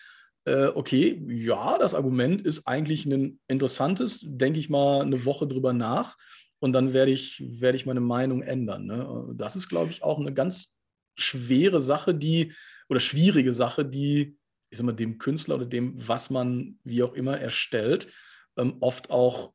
äh, 0.45 0.67
okay, 0.67 1.21
ja, 1.27 1.77
das 1.77 1.93
Argument 1.93 2.41
ist 2.41 2.67
eigentlich 2.67 3.05
ein 3.05 3.39
interessantes, 3.47 4.19
denke 4.23 4.59
ich 4.59 4.69
mal 4.69 5.01
eine 5.01 5.25
Woche 5.25 5.47
drüber 5.47 5.73
nach 5.73 6.17
und 6.59 6.73
dann 6.73 6.93
werde 6.93 7.11
ich, 7.11 7.43
werde 7.59 7.75
ich 7.75 7.85
meine 7.85 8.01
Meinung 8.01 8.41
ändern. 8.41 8.85
Ne? 8.85 9.25
Das 9.35 9.55
ist, 9.55 9.69
glaube 9.69 9.91
ich, 9.91 10.03
auch 10.03 10.19
eine 10.19 10.33
ganz 10.33 10.75
schwere 11.15 11.81
Sache, 11.81 12.15
die 12.15 12.53
oder 12.91 12.99
schwierige 12.99 13.53
Sache, 13.53 13.85
die, 13.85 14.37
ich 14.69 14.77
sag 14.77 14.85
mal, 14.85 14.91
dem 14.91 15.17
Künstler 15.17 15.55
oder 15.55 15.65
dem, 15.65 15.95
was 16.05 16.29
man 16.29 16.77
wie 16.83 17.01
auch 17.03 17.13
immer 17.13 17.39
erstellt, 17.39 18.07
ähm, 18.57 18.75
oft 18.81 19.09
auch 19.09 19.53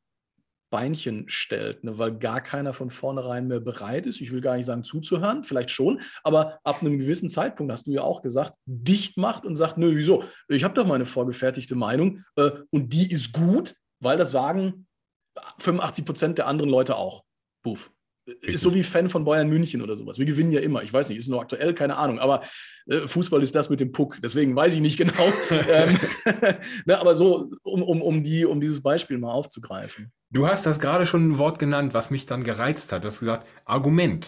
Beinchen 0.71 1.29
stellt, 1.29 1.83
ne? 1.83 1.97
weil 1.99 2.17
gar 2.17 2.41
keiner 2.41 2.73
von 2.73 2.89
vornherein 2.89 3.47
mehr 3.47 3.59
bereit 3.59 4.07
ist, 4.07 4.19
ich 4.21 4.31
will 4.31 4.41
gar 4.41 4.57
nicht 4.57 4.65
sagen 4.65 4.83
zuzuhören, 4.83 5.43
vielleicht 5.43 5.69
schon, 5.69 6.01
aber 6.23 6.59
ab 6.63 6.81
einem 6.81 6.97
gewissen 6.97 7.29
Zeitpunkt, 7.29 7.71
hast 7.71 7.85
du 7.85 7.91
ja 7.91 8.01
auch 8.01 8.23
gesagt, 8.23 8.53
dicht 8.65 9.17
macht 9.17 9.45
und 9.45 9.55
sagt, 9.55 9.77
nö, 9.77 9.95
wieso, 9.95 10.23
ich 10.49 10.63
habe 10.63 10.73
doch 10.73 10.87
meine 10.87 11.05
vorgefertigte 11.05 11.75
Meinung 11.75 12.23
äh, 12.35 12.51
und 12.71 12.91
die 12.91 13.09
ist 13.09 13.31
gut, 13.33 13.75
weil 13.99 14.17
das 14.17 14.31
sagen 14.31 14.87
85 15.59 16.05
Prozent 16.05 16.37
der 16.39 16.47
anderen 16.47 16.71
Leute 16.71 16.97
auch. 16.97 17.23
Ist 18.41 18.61
so 18.61 18.75
wie 18.75 18.83
Fan 18.83 19.09
von 19.09 19.23
Bayern 19.23 19.47
München 19.47 19.81
oder 19.81 19.95
sowas. 19.95 20.19
Wir 20.19 20.25
gewinnen 20.25 20.51
ja 20.51 20.59
immer. 20.59 20.83
Ich 20.83 20.91
weiß 20.91 21.07
nicht, 21.07 21.17
ist 21.17 21.29
nur 21.29 21.41
aktuell, 21.41 21.73
keine 21.73 21.95
Ahnung. 21.95 22.19
Aber 22.19 22.41
äh, 22.87 23.07
Fußball 23.07 23.41
ist 23.41 23.55
das 23.55 23.69
mit 23.69 23.79
dem 23.79 23.93
Puck. 23.93 24.17
Deswegen 24.21 24.53
weiß 24.53 24.73
ich 24.73 24.81
nicht 24.81 24.97
genau. 24.97 25.13
ähm, 25.71 25.97
ne, 26.85 26.99
aber 26.99 27.15
so, 27.15 27.49
um, 27.63 27.81
um, 27.81 28.01
um, 28.01 28.23
die, 28.23 28.45
um 28.45 28.59
dieses 28.59 28.81
Beispiel 28.81 29.17
mal 29.17 29.31
aufzugreifen. 29.31 30.11
Du 30.29 30.45
hast 30.45 30.65
das 30.65 30.81
gerade 30.81 31.05
schon 31.05 31.29
ein 31.29 31.37
Wort 31.37 31.57
genannt, 31.57 31.93
was 31.93 32.11
mich 32.11 32.25
dann 32.25 32.43
gereizt 32.43 32.91
hat. 32.91 33.03
Du 33.03 33.07
hast 33.07 33.21
gesagt, 33.21 33.47
Argument. 33.63 34.27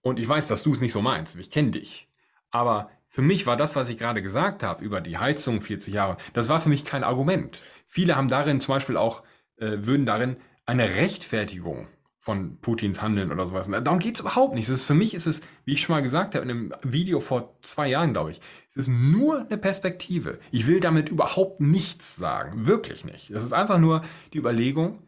Und 0.00 0.18
ich 0.18 0.26
weiß, 0.26 0.48
dass 0.48 0.62
du 0.62 0.72
es 0.72 0.80
nicht 0.80 0.92
so 0.92 1.02
meinst. 1.02 1.38
Ich 1.38 1.50
kenne 1.50 1.72
dich. 1.72 2.08
Aber 2.50 2.90
für 3.08 3.22
mich 3.22 3.46
war 3.46 3.58
das, 3.58 3.76
was 3.76 3.90
ich 3.90 3.98
gerade 3.98 4.22
gesagt 4.22 4.62
habe 4.62 4.82
über 4.82 5.02
die 5.02 5.18
Heizung 5.18 5.60
40 5.60 5.92
Jahre, 5.92 6.16
das 6.32 6.48
war 6.48 6.62
für 6.62 6.70
mich 6.70 6.86
kein 6.86 7.04
Argument. 7.04 7.60
Viele 7.86 8.16
haben 8.16 8.28
darin 8.28 8.62
zum 8.62 8.74
Beispiel 8.74 8.96
auch, 8.96 9.22
äh, 9.58 9.76
würden 9.80 10.06
darin 10.06 10.38
eine 10.64 10.88
Rechtfertigung 10.88 11.88
von 12.22 12.60
Putins 12.60 13.02
Handeln 13.02 13.32
oder 13.32 13.48
sowas. 13.48 13.68
Darum 13.68 13.98
geht 13.98 14.14
es 14.14 14.20
überhaupt 14.20 14.54
nicht. 14.54 14.68
Ist, 14.68 14.84
für 14.84 14.94
mich 14.94 15.12
ist 15.12 15.26
es, 15.26 15.40
wie 15.64 15.72
ich 15.72 15.82
schon 15.82 15.96
mal 15.96 16.02
gesagt 16.02 16.36
habe, 16.36 16.44
in 16.44 16.50
einem 16.50 16.74
Video 16.84 17.18
vor 17.18 17.58
zwei 17.62 17.88
Jahren, 17.88 18.12
glaube 18.12 18.30
ich, 18.30 18.40
es 18.70 18.76
ist 18.76 18.88
nur 18.88 19.40
eine 19.40 19.58
Perspektive. 19.58 20.38
Ich 20.52 20.68
will 20.68 20.78
damit 20.78 21.08
überhaupt 21.08 21.60
nichts 21.60 22.14
sagen. 22.14 22.64
Wirklich 22.64 23.04
nicht. 23.04 23.30
Es 23.30 23.42
ist 23.42 23.52
einfach 23.52 23.78
nur 23.78 24.02
die 24.32 24.38
Überlegung, 24.38 25.02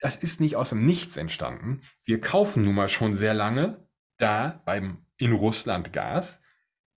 das 0.00 0.16
ist 0.16 0.40
nicht 0.40 0.56
aus 0.56 0.70
dem 0.70 0.86
Nichts 0.86 1.18
entstanden. 1.18 1.82
Wir 2.04 2.22
kaufen 2.22 2.64
nun 2.64 2.74
mal 2.74 2.88
schon 2.88 3.12
sehr 3.12 3.34
lange 3.34 3.86
da 4.16 4.62
beim, 4.64 5.04
in 5.18 5.32
Russland 5.32 5.92
Gas. 5.92 6.40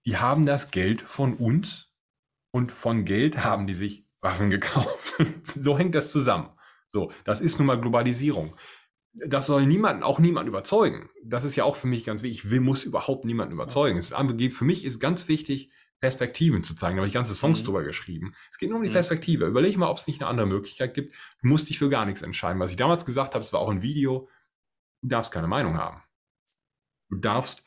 Die 0.05 0.15
haben 0.15 0.45
das 0.45 0.71
Geld 0.71 1.01
von 1.01 1.33
uns 1.33 1.91
und 2.51 2.71
von 2.71 3.03
Geld 3.03 3.43
haben 3.43 3.67
die 3.67 3.73
sich 3.73 4.07
Waffen 4.21 4.49
gekauft. 4.49 5.15
so 5.59 5.77
hängt 5.77 5.95
das 5.95 6.13
zusammen. 6.13 6.47
So, 6.87 7.11
das 7.25 7.41
ist 7.41 7.59
nun 7.59 7.67
mal 7.67 7.81
Globalisierung 7.81 8.53
das 9.15 9.45
soll 9.45 9.65
niemanden, 9.65 10.03
auch 10.03 10.19
niemanden 10.19 10.49
überzeugen. 10.49 11.09
Das 11.23 11.45
ist 11.45 11.55
ja 11.55 11.63
auch 11.63 11.75
für 11.75 11.87
mich 11.87 12.05
ganz 12.05 12.21
wichtig. 12.21 12.45
Ich 12.45 12.51
will, 12.51 12.59
muss 12.59 12.83
überhaupt 12.83 13.25
niemanden 13.25 13.53
überzeugen. 13.53 13.97
Es 13.97 14.11
ist, 14.11 14.53
für 14.53 14.65
mich 14.65 14.83
ist 14.83 14.99
ganz 14.99 15.27
wichtig, 15.27 15.71
Perspektiven 16.01 16.63
zu 16.63 16.75
zeigen. 16.75 16.97
Da 16.97 17.01
habe 17.01 17.07
ich 17.07 17.13
ganze 17.13 17.33
Songs 17.33 17.61
mhm. 17.61 17.65
drüber 17.65 17.83
geschrieben. 17.83 18.35
Es 18.51 18.57
geht 18.57 18.69
nur 18.69 18.77
um 18.77 18.83
die 18.83 18.89
mhm. 18.89 18.93
Perspektive. 18.93 19.47
Überleg 19.47 19.77
mal, 19.77 19.87
ob 19.87 19.97
es 19.97 20.07
nicht 20.07 20.21
eine 20.21 20.29
andere 20.29 20.47
Möglichkeit 20.47 20.93
gibt. 20.93 21.15
Du 21.41 21.47
musst 21.47 21.69
dich 21.69 21.79
für 21.79 21.89
gar 21.89 22.05
nichts 22.05 22.21
entscheiden. 22.21 22.59
Was 22.59 22.71
ich 22.71 22.77
damals 22.77 23.05
gesagt 23.05 23.33
habe, 23.33 23.43
es 23.43 23.53
war 23.53 23.61
auch 23.61 23.69
ein 23.69 23.81
Video, 23.81 24.27
du 25.01 25.07
darfst 25.07 25.31
keine 25.31 25.47
Meinung 25.47 25.77
haben. 25.77 26.03
Du 27.09 27.15
darfst 27.15 27.63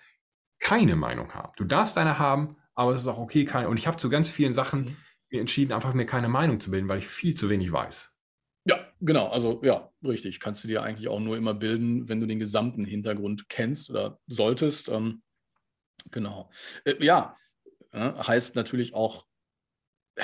keine 0.61 0.97
Meinung 0.97 1.33
haben. 1.33 1.53
Du 1.57 1.65
darfst 1.65 1.97
eine 1.97 2.19
haben, 2.19 2.57
aber 2.75 2.93
es 2.93 3.01
ist 3.01 3.09
auch 3.09 3.19
okay, 3.19 3.45
keine. 3.45 3.69
Und 3.69 3.79
ich 3.79 3.87
habe 3.87 3.97
zu 3.97 4.11
ganz 4.11 4.29
vielen 4.29 4.55
Sachen 4.55 4.81
mhm. 4.85 4.97
mir 5.31 5.41
entschieden, 5.41 5.73
einfach 5.73 5.95
mir 5.95 6.07
keine 6.07 6.29
Meinung 6.29 6.61
zu 6.61 6.71
bilden, 6.71 6.89
weil 6.89 6.99
ich 6.99 7.09
viel 7.09 7.35
zu 7.35 7.49
wenig 7.49 7.73
weiß. 7.73 8.13
Genau. 9.01 9.29
Also 9.29 9.61
ja, 9.63 9.91
richtig. 10.03 10.41
Kannst 10.41 10.65
du 10.65 10.69
dir 10.69 10.83
eigentlich 10.83 11.09
auch 11.09 11.21
nur 11.21 11.37
immer 11.37 11.55
bilden, 11.55 12.09
wenn 12.09 12.21
du 12.21 12.27
den 12.27 12.39
gesamten 12.39 12.85
Hintergrund 12.85 13.49
kennst 13.49 13.91
oder 13.91 14.19
solltest. 14.27 14.89
Ähm, 14.89 15.23
genau. 16.11 16.51
Äh, 16.85 17.05
ja, 17.05 17.37
äh, 17.93 18.13
heißt 18.13 18.57
natürlich 18.57 18.95
auch, 18.95 19.27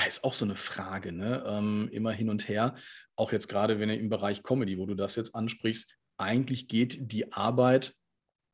ist 0.07 0.25
auch 0.25 0.33
so 0.33 0.43
eine 0.43 0.55
Frage, 0.55 1.13
ne? 1.13 1.43
Ähm, 1.47 1.89
immer 1.91 2.11
hin 2.11 2.29
und 2.29 2.49
her. 2.49 2.75
Auch 3.15 3.31
jetzt 3.31 3.47
gerade, 3.47 3.79
wenn 3.79 3.87
du 3.87 3.95
im 3.95 4.09
Bereich 4.09 4.43
Comedy, 4.43 4.77
wo 4.77 4.85
du 4.85 4.93
das 4.93 5.15
jetzt 5.15 5.33
ansprichst, 5.35 5.95
eigentlich 6.17 6.67
geht 6.67 7.11
die 7.11 7.31
Arbeit, 7.31 7.95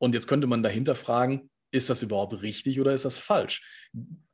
und 0.02 0.14
jetzt 0.14 0.26
könnte 0.26 0.48
man 0.48 0.64
dahinter 0.64 0.96
fragen, 0.96 1.48
ist 1.70 1.88
das 1.88 2.02
überhaupt 2.02 2.42
richtig 2.42 2.80
oder 2.80 2.92
ist 2.92 3.04
das 3.04 3.18
falsch? 3.18 3.62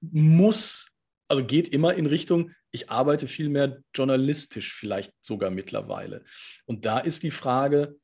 Muss 0.01 0.89
also 1.29 1.45
geht 1.45 1.69
immer 1.69 1.95
in 1.95 2.07
Richtung, 2.07 2.53
ich 2.71 2.91
arbeite 2.91 3.27
viel 3.29 3.49
mehr 3.49 3.83
journalistisch 3.95 4.75
vielleicht 4.75 5.13
sogar 5.21 5.51
mittlerweile. 5.51 6.25
Und 6.67 6.85
da 6.85 6.99
ist 6.99 7.23
die 7.23 7.31
Frage, 7.31 7.97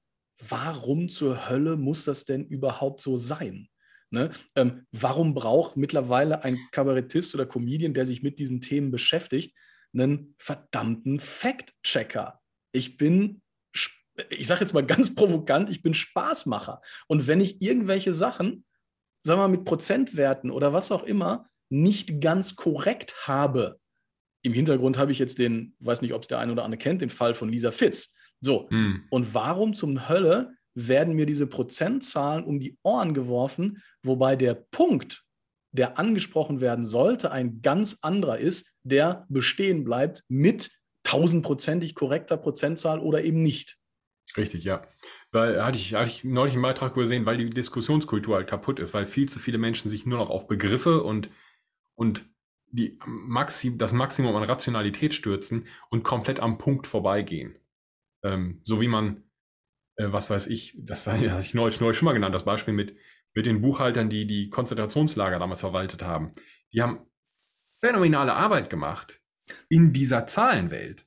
warum 0.48 1.08
zur 1.08 1.48
Hölle 1.48 1.76
muss 1.76 2.04
das 2.04 2.24
denn 2.24 2.46
überhaupt 2.46 3.00
so 3.00 3.16
sein? 3.16 3.68
Ne? 4.10 4.30
Ähm, 4.54 4.86
warum 4.92 5.34
braucht 5.34 5.76
mittlerweile 5.76 6.44
ein 6.44 6.58
Kabarettist 6.70 7.34
oder 7.34 7.46
Comedian, 7.46 7.94
der 7.94 8.06
sich 8.06 8.22
mit 8.22 8.38
diesen 8.38 8.60
Themen 8.60 8.90
beschäftigt, 8.90 9.56
einen 9.92 10.34
verdammten 10.38 11.18
Fact-Checker? 11.18 12.40
Ich 12.72 12.96
bin, 12.96 13.42
ich 14.30 14.46
sage 14.46 14.60
jetzt 14.60 14.74
mal 14.74 14.86
ganz 14.86 15.14
provokant, 15.14 15.70
ich 15.70 15.82
bin 15.82 15.94
Spaßmacher. 15.94 16.80
Und 17.08 17.26
wenn 17.26 17.40
ich 17.40 17.62
irgendwelche 17.62 18.12
Sachen, 18.12 18.64
sagen 19.22 19.40
wir 19.40 19.48
mal 19.48 19.56
mit 19.56 19.64
Prozentwerten 19.64 20.50
oder 20.50 20.72
was 20.72 20.92
auch 20.92 21.04
immer, 21.04 21.48
nicht 21.74 22.20
ganz 22.20 22.54
korrekt 22.54 23.14
habe. 23.26 23.80
Im 24.42 24.52
Hintergrund 24.52 24.96
habe 24.96 25.10
ich 25.10 25.18
jetzt 25.18 25.38
den, 25.38 25.74
weiß 25.80 26.02
nicht, 26.02 26.14
ob 26.14 26.22
es 26.22 26.28
der 26.28 26.38
eine 26.38 26.52
oder 26.52 26.64
andere 26.64 26.78
kennt, 26.78 27.02
den 27.02 27.10
Fall 27.10 27.34
von 27.34 27.48
Lisa 27.48 27.72
Fitz. 27.72 28.12
So, 28.40 28.68
hm. 28.70 29.04
und 29.10 29.34
warum 29.34 29.74
zum 29.74 30.08
Hölle 30.08 30.54
werden 30.74 31.14
mir 31.14 31.26
diese 31.26 31.46
Prozentzahlen 31.46 32.44
um 32.44 32.60
die 32.60 32.76
Ohren 32.82 33.14
geworfen, 33.14 33.82
wobei 34.02 34.36
der 34.36 34.54
Punkt, 34.54 35.24
der 35.72 35.98
angesprochen 35.98 36.60
werden 36.60 36.84
sollte, 36.84 37.32
ein 37.32 37.60
ganz 37.62 37.98
anderer 38.02 38.38
ist, 38.38 38.70
der 38.84 39.26
bestehen 39.28 39.82
bleibt 39.82 40.22
mit 40.28 40.70
tausendprozentig 41.04 41.94
korrekter 41.94 42.36
Prozentzahl 42.36 43.00
oder 43.00 43.24
eben 43.24 43.42
nicht. 43.42 43.78
Richtig, 44.36 44.64
ja. 44.64 44.82
Weil 45.32 45.64
hatte 45.64 45.78
ich, 45.78 45.94
hatte 45.94 46.10
ich 46.10 46.24
neulich 46.24 46.54
einen 46.54 46.62
Beitrag 46.62 46.94
gesehen, 46.94 47.26
weil 47.26 47.36
die 47.36 47.50
Diskussionskultur 47.50 48.36
halt 48.36 48.46
kaputt 48.46 48.78
ist, 48.78 48.94
weil 48.94 49.06
viel 49.06 49.28
zu 49.28 49.38
viele 49.38 49.58
Menschen 49.58 49.88
sich 49.90 50.06
nur 50.06 50.18
noch 50.18 50.30
auf 50.30 50.46
Begriffe 50.46 51.02
und 51.02 51.30
und 51.94 52.26
die 52.74 52.98
Maxi 53.06 53.78
das 53.78 53.92
Maximum 53.92 54.34
an 54.34 54.42
Rationalität 54.42 55.14
stürzen 55.14 55.66
und 55.90 56.02
komplett 56.02 56.40
am 56.40 56.58
Punkt 56.58 56.86
vorbeigehen. 56.86 57.56
Ähm, 58.24 58.60
so 58.64 58.80
wie 58.80 58.88
man, 58.88 59.22
äh, 59.96 60.10
was 60.10 60.28
weiß 60.28 60.48
ich, 60.48 60.76
das 60.78 61.06
war 61.06 61.16
ja 61.22 61.38
ich 61.38 61.54
neulich, 61.54 61.80
neulich 61.80 61.96
schon 61.96 62.06
mal 62.06 62.14
genannt, 62.14 62.34
das 62.34 62.44
Beispiel 62.44 62.74
mit, 62.74 62.96
mit 63.32 63.46
den 63.46 63.60
Buchhaltern, 63.60 64.10
die 64.10 64.26
die 64.26 64.50
Konzentrationslager 64.50 65.38
damals 65.38 65.60
verwaltet 65.60 66.02
haben. 66.02 66.32
Die 66.72 66.82
haben 66.82 67.06
phänomenale 67.80 68.34
Arbeit 68.34 68.70
gemacht 68.70 69.20
in 69.68 69.92
dieser 69.92 70.26
Zahlenwelt, 70.26 71.06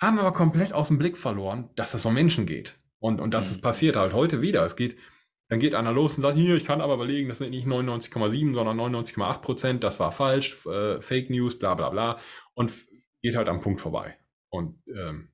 haben 0.00 0.18
aber 0.18 0.32
komplett 0.32 0.72
aus 0.72 0.88
dem 0.88 0.98
Blick 0.98 1.16
verloren, 1.16 1.70
dass 1.74 1.94
es 1.94 2.06
um 2.06 2.14
Menschen 2.14 2.46
geht. 2.46 2.78
Und, 3.00 3.20
und 3.20 3.32
das 3.32 3.48
mhm. 3.48 3.56
ist 3.56 3.62
passiert 3.62 3.96
halt 3.96 4.12
heute 4.12 4.42
wieder. 4.42 4.64
Es 4.64 4.76
geht, 4.76 4.96
dann 5.48 5.60
geht 5.60 5.74
einer 5.74 5.92
los 5.92 6.16
und 6.16 6.22
sagt, 6.22 6.36
hier, 6.36 6.56
ich 6.56 6.64
kann 6.64 6.80
aber 6.80 6.94
überlegen, 6.94 7.28
das 7.28 7.38
sind 7.38 7.50
nicht 7.50 7.66
99,7, 7.66 8.54
sondern 8.54 8.78
99,8 8.78 9.40
Prozent, 9.40 9.84
das 9.84 9.98
war 9.98 10.12
falsch, 10.12 10.66
äh, 10.66 11.00
Fake 11.00 11.30
News, 11.30 11.58
bla 11.58 11.74
bla 11.74 11.90
bla. 11.90 12.18
Und 12.54 12.72
geht 13.22 13.36
halt 13.36 13.48
am 13.48 13.60
Punkt 13.60 13.80
vorbei. 13.80 14.18
Und 14.50 14.82
ähm, 14.88 15.30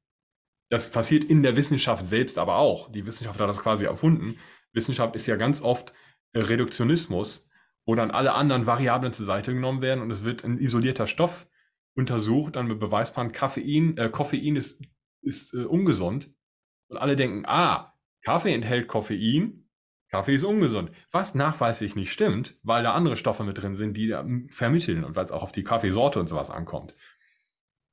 Das 0.70 0.90
passiert 0.90 1.24
in 1.24 1.42
der 1.42 1.56
Wissenschaft 1.56 2.06
selbst 2.06 2.38
aber 2.38 2.58
auch. 2.58 2.90
Die 2.90 3.06
Wissenschaft 3.06 3.40
hat 3.40 3.48
das 3.48 3.60
quasi 3.62 3.86
erfunden. 3.86 4.38
Wissenschaft 4.72 5.14
ist 5.16 5.26
ja 5.26 5.36
ganz 5.36 5.62
oft 5.62 5.92
äh, 6.32 6.40
Reduktionismus, 6.40 7.48
wo 7.86 7.94
dann 7.94 8.10
alle 8.10 8.34
anderen 8.34 8.66
Variablen 8.66 9.12
zur 9.12 9.26
Seite 9.26 9.52
genommen 9.52 9.82
werden 9.82 10.02
und 10.02 10.10
es 10.10 10.24
wird 10.24 10.44
ein 10.44 10.58
isolierter 10.58 11.06
Stoff 11.06 11.46
untersucht, 11.96 12.56
dann 12.56 12.66
mit 12.68 12.80
Beweisband, 12.80 13.34
Koffein, 13.34 13.96
äh, 13.98 14.08
Koffein 14.10 14.56
ist, 14.56 14.80
ist 15.22 15.54
äh, 15.54 15.64
ungesund. 15.64 16.32
Und 16.88 16.98
alle 16.98 17.16
denken, 17.16 17.44
ah, 17.46 17.94
Kaffee 18.22 18.54
enthält 18.54 18.88
Koffein, 18.88 19.63
Kaffee 20.14 20.36
ist 20.36 20.44
ungesund. 20.44 20.92
Was 21.10 21.34
nachweislich 21.34 21.96
nicht 21.96 22.12
stimmt, 22.12 22.56
weil 22.62 22.84
da 22.84 22.94
andere 22.94 23.16
Stoffe 23.16 23.42
mit 23.42 23.58
drin 23.58 23.74
sind, 23.74 23.96
die 23.96 24.06
da 24.06 24.24
vermitteln 24.48 25.02
und 25.02 25.16
weil 25.16 25.24
es 25.24 25.32
auch 25.32 25.42
auf 25.42 25.50
die 25.50 25.64
Kaffeesorte 25.64 26.20
und 26.20 26.28
sowas 26.28 26.50
ankommt. 26.50 26.94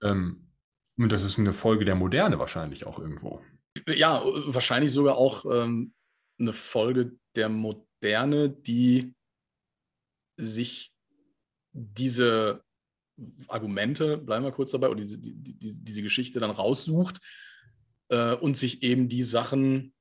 Ähm, 0.03 0.51
und 0.97 1.11
das 1.11 1.23
ist 1.23 1.39
eine 1.39 1.51
Folge 1.51 1.83
der 1.83 1.95
Moderne 1.95 2.37
wahrscheinlich 2.37 2.85
auch 2.85 2.99
irgendwo. 2.99 3.41
Ja, 3.87 4.21
wahrscheinlich 4.23 4.91
sogar 4.91 5.17
auch 5.17 5.45
ähm, 5.51 5.93
eine 6.39 6.53
Folge 6.53 7.17
der 7.35 7.49
Moderne, 7.49 8.49
die 8.49 9.15
sich 10.37 10.93
diese 11.71 12.63
Argumente, 13.47 14.17
bleiben 14.17 14.45
wir 14.45 14.51
kurz 14.51 14.71
dabei, 14.71 14.89
oder 14.89 15.01
diese, 15.01 15.17
die, 15.17 15.33
die, 15.33 15.83
diese 15.83 16.03
Geschichte 16.03 16.39
dann 16.39 16.51
raussucht 16.51 17.19
äh, 18.09 18.35
und 18.35 18.57
sich 18.57 18.83
eben 18.83 19.09
die 19.09 19.23
Sachen 19.23 19.93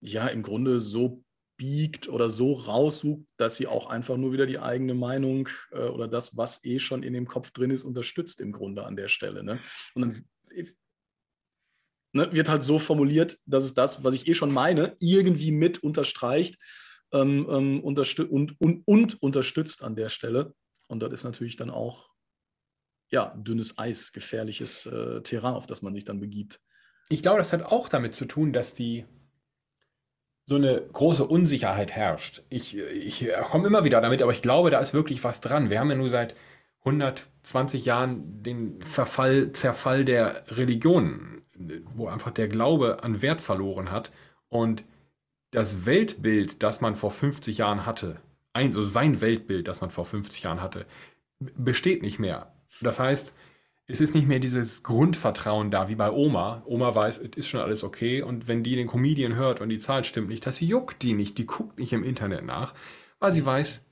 ja 0.00 0.26
im 0.26 0.42
Grunde 0.42 0.80
so 0.80 1.24
biegt 1.56 2.08
oder 2.08 2.30
so 2.30 2.54
raussucht, 2.54 3.26
dass 3.36 3.56
sie 3.56 3.66
auch 3.66 3.86
einfach 3.86 4.16
nur 4.16 4.32
wieder 4.32 4.46
die 4.46 4.58
eigene 4.58 4.94
Meinung 4.94 5.48
äh, 5.70 5.86
oder 5.88 6.08
das, 6.08 6.36
was 6.36 6.64
eh 6.64 6.78
schon 6.78 7.02
in 7.02 7.12
dem 7.12 7.26
Kopf 7.26 7.50
drin 7.50 7.70
ist, 7.70 7.84
unterstützt 7.84 8.40
im 8.40 8.52
Grunde 8.52 8.84
an 8.84 8.96
der 8.96 9.08
Stelle. 9.08 9.44
Ne? 9.44 9.58
Und 9.94 10.02
dann 10.02 10.24
ne, 12.12 12.32
wird 12.32 12.48
halt 12.48 12.62
so 12.62 12.78
formuliert, 12.78 13.38
dass 13.46 13.64
es 13.64 13.74
das, 13.74 14.02
was 14.04 14.14
ich 14.14 14.26
eh 14.28 14.34
schon 14.34 14.52
meine, 14.52 14.96
irgendwie 15.00 15.52
mit 15.52 15.82
unterstreicht 15.82 16.58
ähm, 17.12 17.46
ähm, 17.50 17.84
unterstü 17.84 18.24
und, 18.24 18.60
und, 18.60 18.82
und 18.86 19.22
unterstützt 19.22 19.82
an 19.82 19.96
der 19.96 20.08
Stelle. 20.08 20.54
Und 20.88 21.00
das 21.00 21.12
ist 21.12 21.24
natürlich 21.24 21.56
dann 21.56 21.70
auch 21.70 22.10
ja, 23.10 23.34
dünnes 23.36 23.78
Eis, 23.78 24.12
gefährliches 24.12 24.86
äh, 24.86 25.22
Terrain, 25.22 25.54
auf 25.54 25.66
das 25.66 25.82
man 25.82 25.94
sich 25.94 26.04
dann 26.04 26.20
begibt. 26.20 26.60
Ich 27.10 27.22
glaube, 27.22 27.38
das 27.38 27.52
hat 27.52 27.62
auch 27.62 27.88
damit 27.88 28.14
zu 28.14 28.24
tun, 28.24 28.52
dass 28.52 28.74
die 28.74 29.04
so 30.46 30.56
eine 30.56 30.82
große 30.92 31.24
Unsicherheit 31.24 31.92
herrscht. 31.92 32.42
Ich, 32.50 32.76
ich 32.76 33.28
komme 33.44 33.66
immer 33.66 33.84
wieder 33.84 34.00
damit, 34.00 34.22
aber 34.22 34.32
ich 34.32 34.42
glaube, 34.42 34.70
da 34.70 34.78
ist 34.78 34.94
wirklich 34.94 35.24
was 35.24 35.40
dran. 35.40 35.70
Wir 35.70 35.80
haben 35.80 35.90
ja 35.90 35.96
nur 35.96 36.10
seit 36.10 36.34
120 36.80 37.86
Jahren 37.86 38.42
den 38.42 38.82
Verfall, 38.82 39.52
Zerfall 39.52 40.04
der 40.04 40.44
Religionen, 40.48 41.42
wo 41.94 42.08
einfach 42.08 42.30
der 42.30 42.48
Glaube 42.48 43.02
an 43.02 43.22
Wert 43.22 43.40
verloren 43.40 43.90
hat 43.90 44.12
und 44.48 44.84
das 45.50 45.86
Weltbild, 45.86 46.62
das 46.62 46.80
man 46.80 46.96
vor 46.96 47.10
50 47.10 47.58
Jahren 47.58 47.86
hatte, 47.86 48.20
also 48.52 48.82
sein 48.82 49.20
Weltbild, 49.20 49.68
das 49.68 49.80
man 49.80 49.90
vor 49.90 50.04
50 50.04 50.42
Jahren 50.42 50.60
hatte, 50.60 50.84
besteht 51.38 52.02
nicht 52.02 52.18
mehr. 52.18 52.52
Das 52.80 53.00
heißt, 53.00 53.32
es 53.86 54.00
ist 54.00 54.14
nicht 54.14 54.26
mehr 54.26 54.38
dieses 54.38 54.82
Grundvertrauen 54.82 55.70
da 55.70 55.88
wie 55.88 55.94
bei 55.94 56.10
Oma. 56.10 56.62
Oma 56.66 56.94
weiß, 56.94 57.18
es 57.18 57.36
ist 57.36 57.48
schon 57.48 57.60
alles 57.60 57.84
okay 57.84 58.22
und 58.22 58.48
wenn 58.48 58.62
die 58.62 58.76
den 58.76 58.86
Comedian 58.86 59.34
hört 59.34 59.60
und 59.60 59.68
die 59.68 59.78
Zahl 59.78 60.04
stimmt 60.04 60.28
nicht, 60.28 60.46
das 60.46 60.60
juckt 60.60 61.02
die 61.02 61.14
nicht, 61.14 61.36
die 61.36 61.46
guckt 61.46 61.78
nicht 61.78 61.92
im 61.92 62.04
Internet 62.04 62.44
nach, 62.44 62.74
weil 63.18 63.32
sie 63.32 63.44
weiß, 63.44 63.82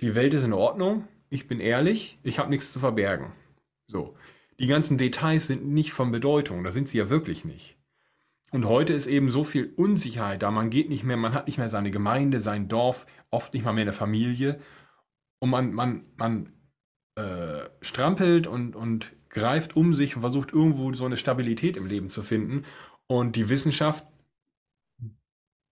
die 0.00 0.14
Welt 0.14 0.34
ist 0.34 0.44
in 0.44 0.52
Ordnung, 0.52 1.08
ich 1.28 1.48
bin 1.48 1.58
ehrlich, 1.58 2.18
ich 2.22 2.38
habe 2.38 2.50
nichts 2.50 2.72
zu 2.72 2.78
verbergen. 2.78 3.32
So. 3.88 4.16
Die 4.60 4.68
ganzen 4.68 4.96
Details 4.96 5.48
sind 5.48 5.66
nicht 5.66 5.92
von 5.92 6.12
Bedeutung, 6.12 6.62
da 6.62 6.70
sind 6.70 6.88
sie 6.88 6.98
ja 6.98 7.10
wirklich 7.10 7.44
nicht. 7.44 7.76
Und 8.52 8.64
heute 8.64 8.92
ist 8.92 9.08
eben 9.08 9.30
so 9.30 9.42
viel 9.42 9.72
Unsicherheit 9.76 10.42
da, 10.42 10.52
man 10.52 10.70
geht 10.70 10.88
nicht 10.88 11.02
mehr, 11.02 11.16
man 11.16 11.34
hat 11.34 11.48
nicht 11.48 11.58
mehr 11.58 11.68
seine 11.68 11.90
Gemeinde, 11.90 12.40
sein 12.40 12.68
Dorf, 12.68 13.06
oft 13.30 13.52
nicht 13.54 13.64
mal 13.64 13.72
mehr 13.72 13.82
eine 13.82 13.92
Familie 13.92 14.60
und 15.40 15.50
man, 15.50 15.72
man, 15.72 16.04
man 16.16 16.55
äh, 17.16 17.68
strampelt 17.80 18.46
und, 18.46 18.76
und 18.76 19.12
greift 19.30 19.76
um 19.76 19.94
sich 19.94 20.16
und 20.16 20.22
versucht 20.22 20.52
irgendwo 20.52 20.92
so 20.92 21.04
eine 21.04 21.16
Stabilität 21.16 21.76
im 21.76 21.86
Leben 21.86 22.10
zu 22.10 22.22
finden. 22.22 22.64
Und 23.06 23.36
die 23.36 23.48
Wissenschaft 23.48 24.06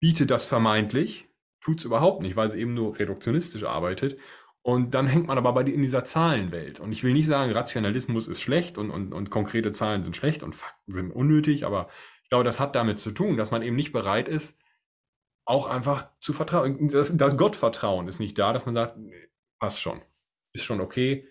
bietet 0.00 0.30
das 0.30 0.44
vermeintlich, 0.44 1.28
tut 1.60 1.78
es 1.78 1.84
überhaupt 1.84 2.22
nicht, 2.22 2.36
weil 2.36 2.50
sie 2.50 2.60
eben 2.60 2.74
nur 2.74 2.98
reduktionistisch 2.98 3.64
arbeitet. 3.64 4.18
Und 4.62 4.94
dann 4.94 5.06
hängt 5.06 5.26
man 5.26 5.36
aber 5.36 5.52
bei, 5.52 5.62
in 5.62 5.82
dieser 5.82 6.04
Zahlenwelt. 6.04 6.80
Und 6.80 6.92
ich 6.92 7.04
will 7.04 7.12
nicht 7.12 7.26
sagen, 7.26 7.52
Rationalismus 7.52 8.28
ist 8.28 8.40
schlecht 8.40 8.78
und, 8.78 8.90
und, 8.90 9.12
und 9.12 9.28
konkrete 9.28 9.72
Zahlen 9.72 10.02
sind 10.02 10.16
schlecht 10.16 10.42
und 10.42 10.54
Fakten 10.54 10.92
sind 10.92 11.10
unnötig, 11.10 11.66
aber 11.66 11.88
ich 12.22 12.30
glaube, 12.30 12.44
das 12.44 12.60
hat 12.60 12.74
damit 12.74 12.98
zu 12.98 13.10
tun, 13.10 13.36
dass 13.36 13.50
man 13.50 13.62
eben 13.62 13.76
nicht 13.76 13.92
bereit 13.92 14.28
ist, 14.28 14.58
auch 15.44 15.66
einfach 15.66 16.08
zu 16.18 16.32
vertrauen. 16.32 16.88
Das, 16.88 17.14
das 17.14 17.36
Gottvertrauen 17.36 18.08
ist 18.08 18.20
nicht 18.20 18.38
da, 18.38 18.54
dass 18.54 18.64
man 18.64 18.74
sagt, 18.74 18.98
passt 19.58 19.82
schon, 19.82 20.00
ist 20.54 20.64
schon 20.64 20.80
okay, 20.80 21.28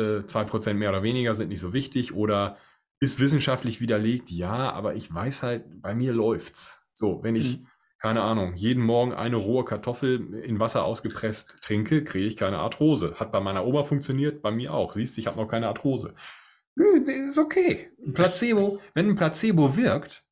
äh, 0.00 0.24
2% 0.26 0.74
mehr 0.74 0.90
oder 0.90 1.02
weniger 1.02 1.34
sind 1.34 1.48
nicht 1.50 1.60
so 1.60 1.72
wichtig 1.72 2.14
oder 2.14 2.56
ist 3.00 3.18
wissenschaftlich 3.18 3.80
widerlegt, 3.80 4.30
ja, 4.30 4.72
aber 4.72 4.94
ich 4.94 5.12
weiß 5.12 5.42
halt, 5.42 5.64
bei 5.80 5.94
mir 5.94 6.12
läuft's. 6.12 6.86
So, 6.92 7.22
wenn 7.22 7.34
ich, 7.34 7.58
mhm. 7.58 7.66
keine 7.98 8.22
Ahnung, 8.22 8.54
jeden 8.56 8.82
Morgen 8.82 9.14
eine 9.14 9.36
rohe 9.36 9.64
Kartoffel 9.64 10.34
in 10.34 10.60
Wasser 10.60 10.84
ausgepresst 10.84 11.58
trinke, 11.62 12.04
kriege 12.04 12.26
ich 12.26 12.36
keine 12.36 12.58
Arthrose. 12.58 13.14
Hat 13.18 13.32
bei 13.32 13.40
meiner 13.40 13.64
Oma 13.64 13.84
funktioniert, 13.84 14.42
bei 14.42 14.50
mir 14.50 14.74
auch. 14.74 14.92
Siehst, 14.92 15.16
ich 15.16 15.26
habe 15.26 15.38
noch 15.38 15.48
keine 15.48 15.68
Arthrose. 15.68 16.14
Ist 16.76 17.38
okay. 17.38 17.90
Ein 18.04 18.12
Placebo, 18.12 18.80
wenn 18.94 19.08
ein 19.08 19.16
Placebo 19.16 19.76
wirkt, 19.76 20.24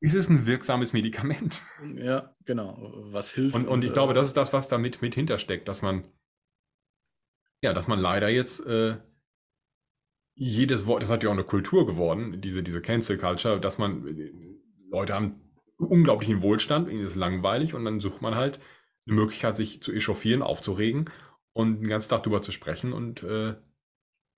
ist 0.00 0.14
es 0.14 0.28
ein 0.28 0.46
wirksames 0.46 0.92
Medikament. 0.92 1.60
Ja, 1.96 2.34
genau. 2.44 2.92
Was 3.12 3.30
hilft. 3.30 3.54
Und, 3.54 3.68
und 3.68 3.84
ich 3.84 3.92
glaube, 3.92 4.12
äh, 4.12 4.14
das 4.14 4.28
ist 4.28 4.36
das, 4.36 4.52
was 4.52 4.68
damit 4.68 5.02
mit 5.02 5.14
hintersteckt, 5.14 5.68
dass 5.68 5.82
man 5.82 6.04
ja, 7.62 7.72
dass 7.72 7.88
man 7.88 7.98
leider 7.98 8.28
jetzt 8.28 8.64
äh, 8.66 8.96
jedes 10.34 10.86
Wort, 10.86 11.02
das 11.02 11.10
hat 11.10 11.22
ja 11.22 11.28
auch 11.28 11.34
eine 11.34 11.44
Kultur 11.44 11.86
geworden, 11.86 12.40
diese, 12.40 12.62
diese 12.62 12.80
Cancel 12.80 13.18
Culture, 13.18 13.60
dass 13.60 13.78
man, 13.78 14.06
äh, 14.06 14.32
Leute 14.90 15.14
haben 15.14 15.40
unglaublichen 15.76 16.42
Wohlstand, 16.42 16.88
ihnen 16.88 17.04
ist 17.04 17.16
langweilig 17.16 17.74
und 17.74 17.84
dann 17.84 18.00
sucht 18.00 18.22
man 18.22 18.34
halt 18.34 18.60
eine 19.06 19.16
Möglichkeit, 19.16 19.56
sich 19.56 19.82
zu 19.82 19.92
echauffieren, 19.92 20.42
aufzuregen 20.42 21.10
und 21.52 21.80
den 21.80 21.88
ganzen 21.88 22.10
Tag 22.10 22.22
darüber 22.22 22.42
zu 22.42 22.52
sprechen 22.52 22.92
und 22.92 23.22
äh, 23.22 23.54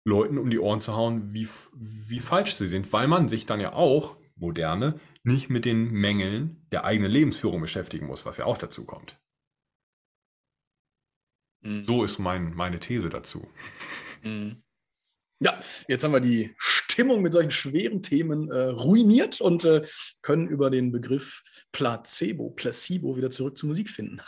Leuten 0.04 0.38
um 0.38 0.50
die 0.50 0.58
Ohren 0.58 0.80
zu 0.80 0.94
hauen, 0.94 1.32
wie, 1.32 1.48
wie 1.74 2.20
falsch 2.20 2.54
sie 2.54 2.66
sind, 2.66 2.92
weil 2.92 3.06
man 3.06 3.28
sich 3.28 3.46
dann 3.46 3.60
ja 3.60 3.72
auch, 3.72 4.16
moderne, 4.34 4.98
nicht 5.22 5.50
mit 5.50 5.64
den 5.64 5.90
Mängeln 5.92 6.66
der 6.72 6.84
eigenen 6.84 7.10
Lebensführung 7.10 7.60
beschäftigen 7.60 8.06
muss, 8.06 8.26
was 8.26 8.38
ja 8.38 8.44
auch 8.44 8.58
dazu 8.58 8.84
kommt. 8.84 9.21
Mhm. 11.62 11.84
So 11.84 12.04
ist 12.04 12.18
mein, 12.18 12.54
meine 12.54 12.78
These 12.78 13.08
dazu. 13.08 13.48
Mhm. 14.22 14.62
Ja, 15.40 15.58
jetzt 15.88 16.04
haben 16.04 16.12
wir 16.12 16.20
die 16.20 16.54
Stimmung 16.56 17.20
mit 17.20 17.32
solchen 17.32 17.50
schweren 17.50 18.00
Themen 18.00 18.48
äh, 18.50 18.66
ruiniert 18.66 19.40
und 19.40 19.64
äh, 19.64 19.82
können 20.20 20.46
über 20.46 20.70
den 20.70 20.92
Begriff 20.92 21.42
Placebo, 21.72 22.50
Placebo 22.50 23.16
wieder 23.16 23.30
zurück 23.30 23.58
zur 23.58 23.68
Musik 23.68 23.90
finden. 23.90 24.20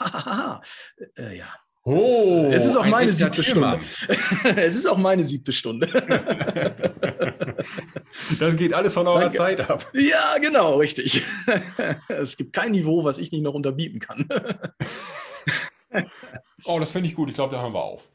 äh, 1.17 1.39
ja. 1.39 1.47
Oh, 1.87 2.47
es 2.49 2.55
ist, 2.55 2.63
es 2.63 2.71
ist 2.71 2.77
auch 2.77 2.87
meine 2.87 3.13
siebte 3.13 3.43
Stunde. 3.43 3.81
es 4.57 4.75
ist 4.75 4.87
auch 4.87 4.97
meine 4.97 5.23
siebte 5.23 5.53
Stunde. 5.53 5.87
das 8.41 8.57
geht 8.57 8.73
alles 8.73 8.95
von 8.95 9.07
eurer 9.07 9.21
Danke. 9.21 9.37
Zeit 9.37 9.61
ab. 9.69 9.91
Ja, 9.93 10.39
genau, 10.39 10.79
richtig. 10.79 11.23
es 12.09 12.39
gibt 12.39 12.55
kein 12.55 12.73
Niveau, 12.73 13.05
was 13.05 13.19
ich 13.19 13.31
nicht 13.33 13.43
noch 13.43 13.53
unterbieten 13.53 13.99
kann. 13.99 14.27
Oh, 16.65 16.79
das 16.79 16.91
finde 16.91 17.09
ich 17.09 17.15
gut. 17.15 17.29
Ich 17.29 17.35
glaube, 17.35 17.55
da 17.55 17.63
hören 17.63 17.73
wir 17.75 17.83
auf. 17.83 18.09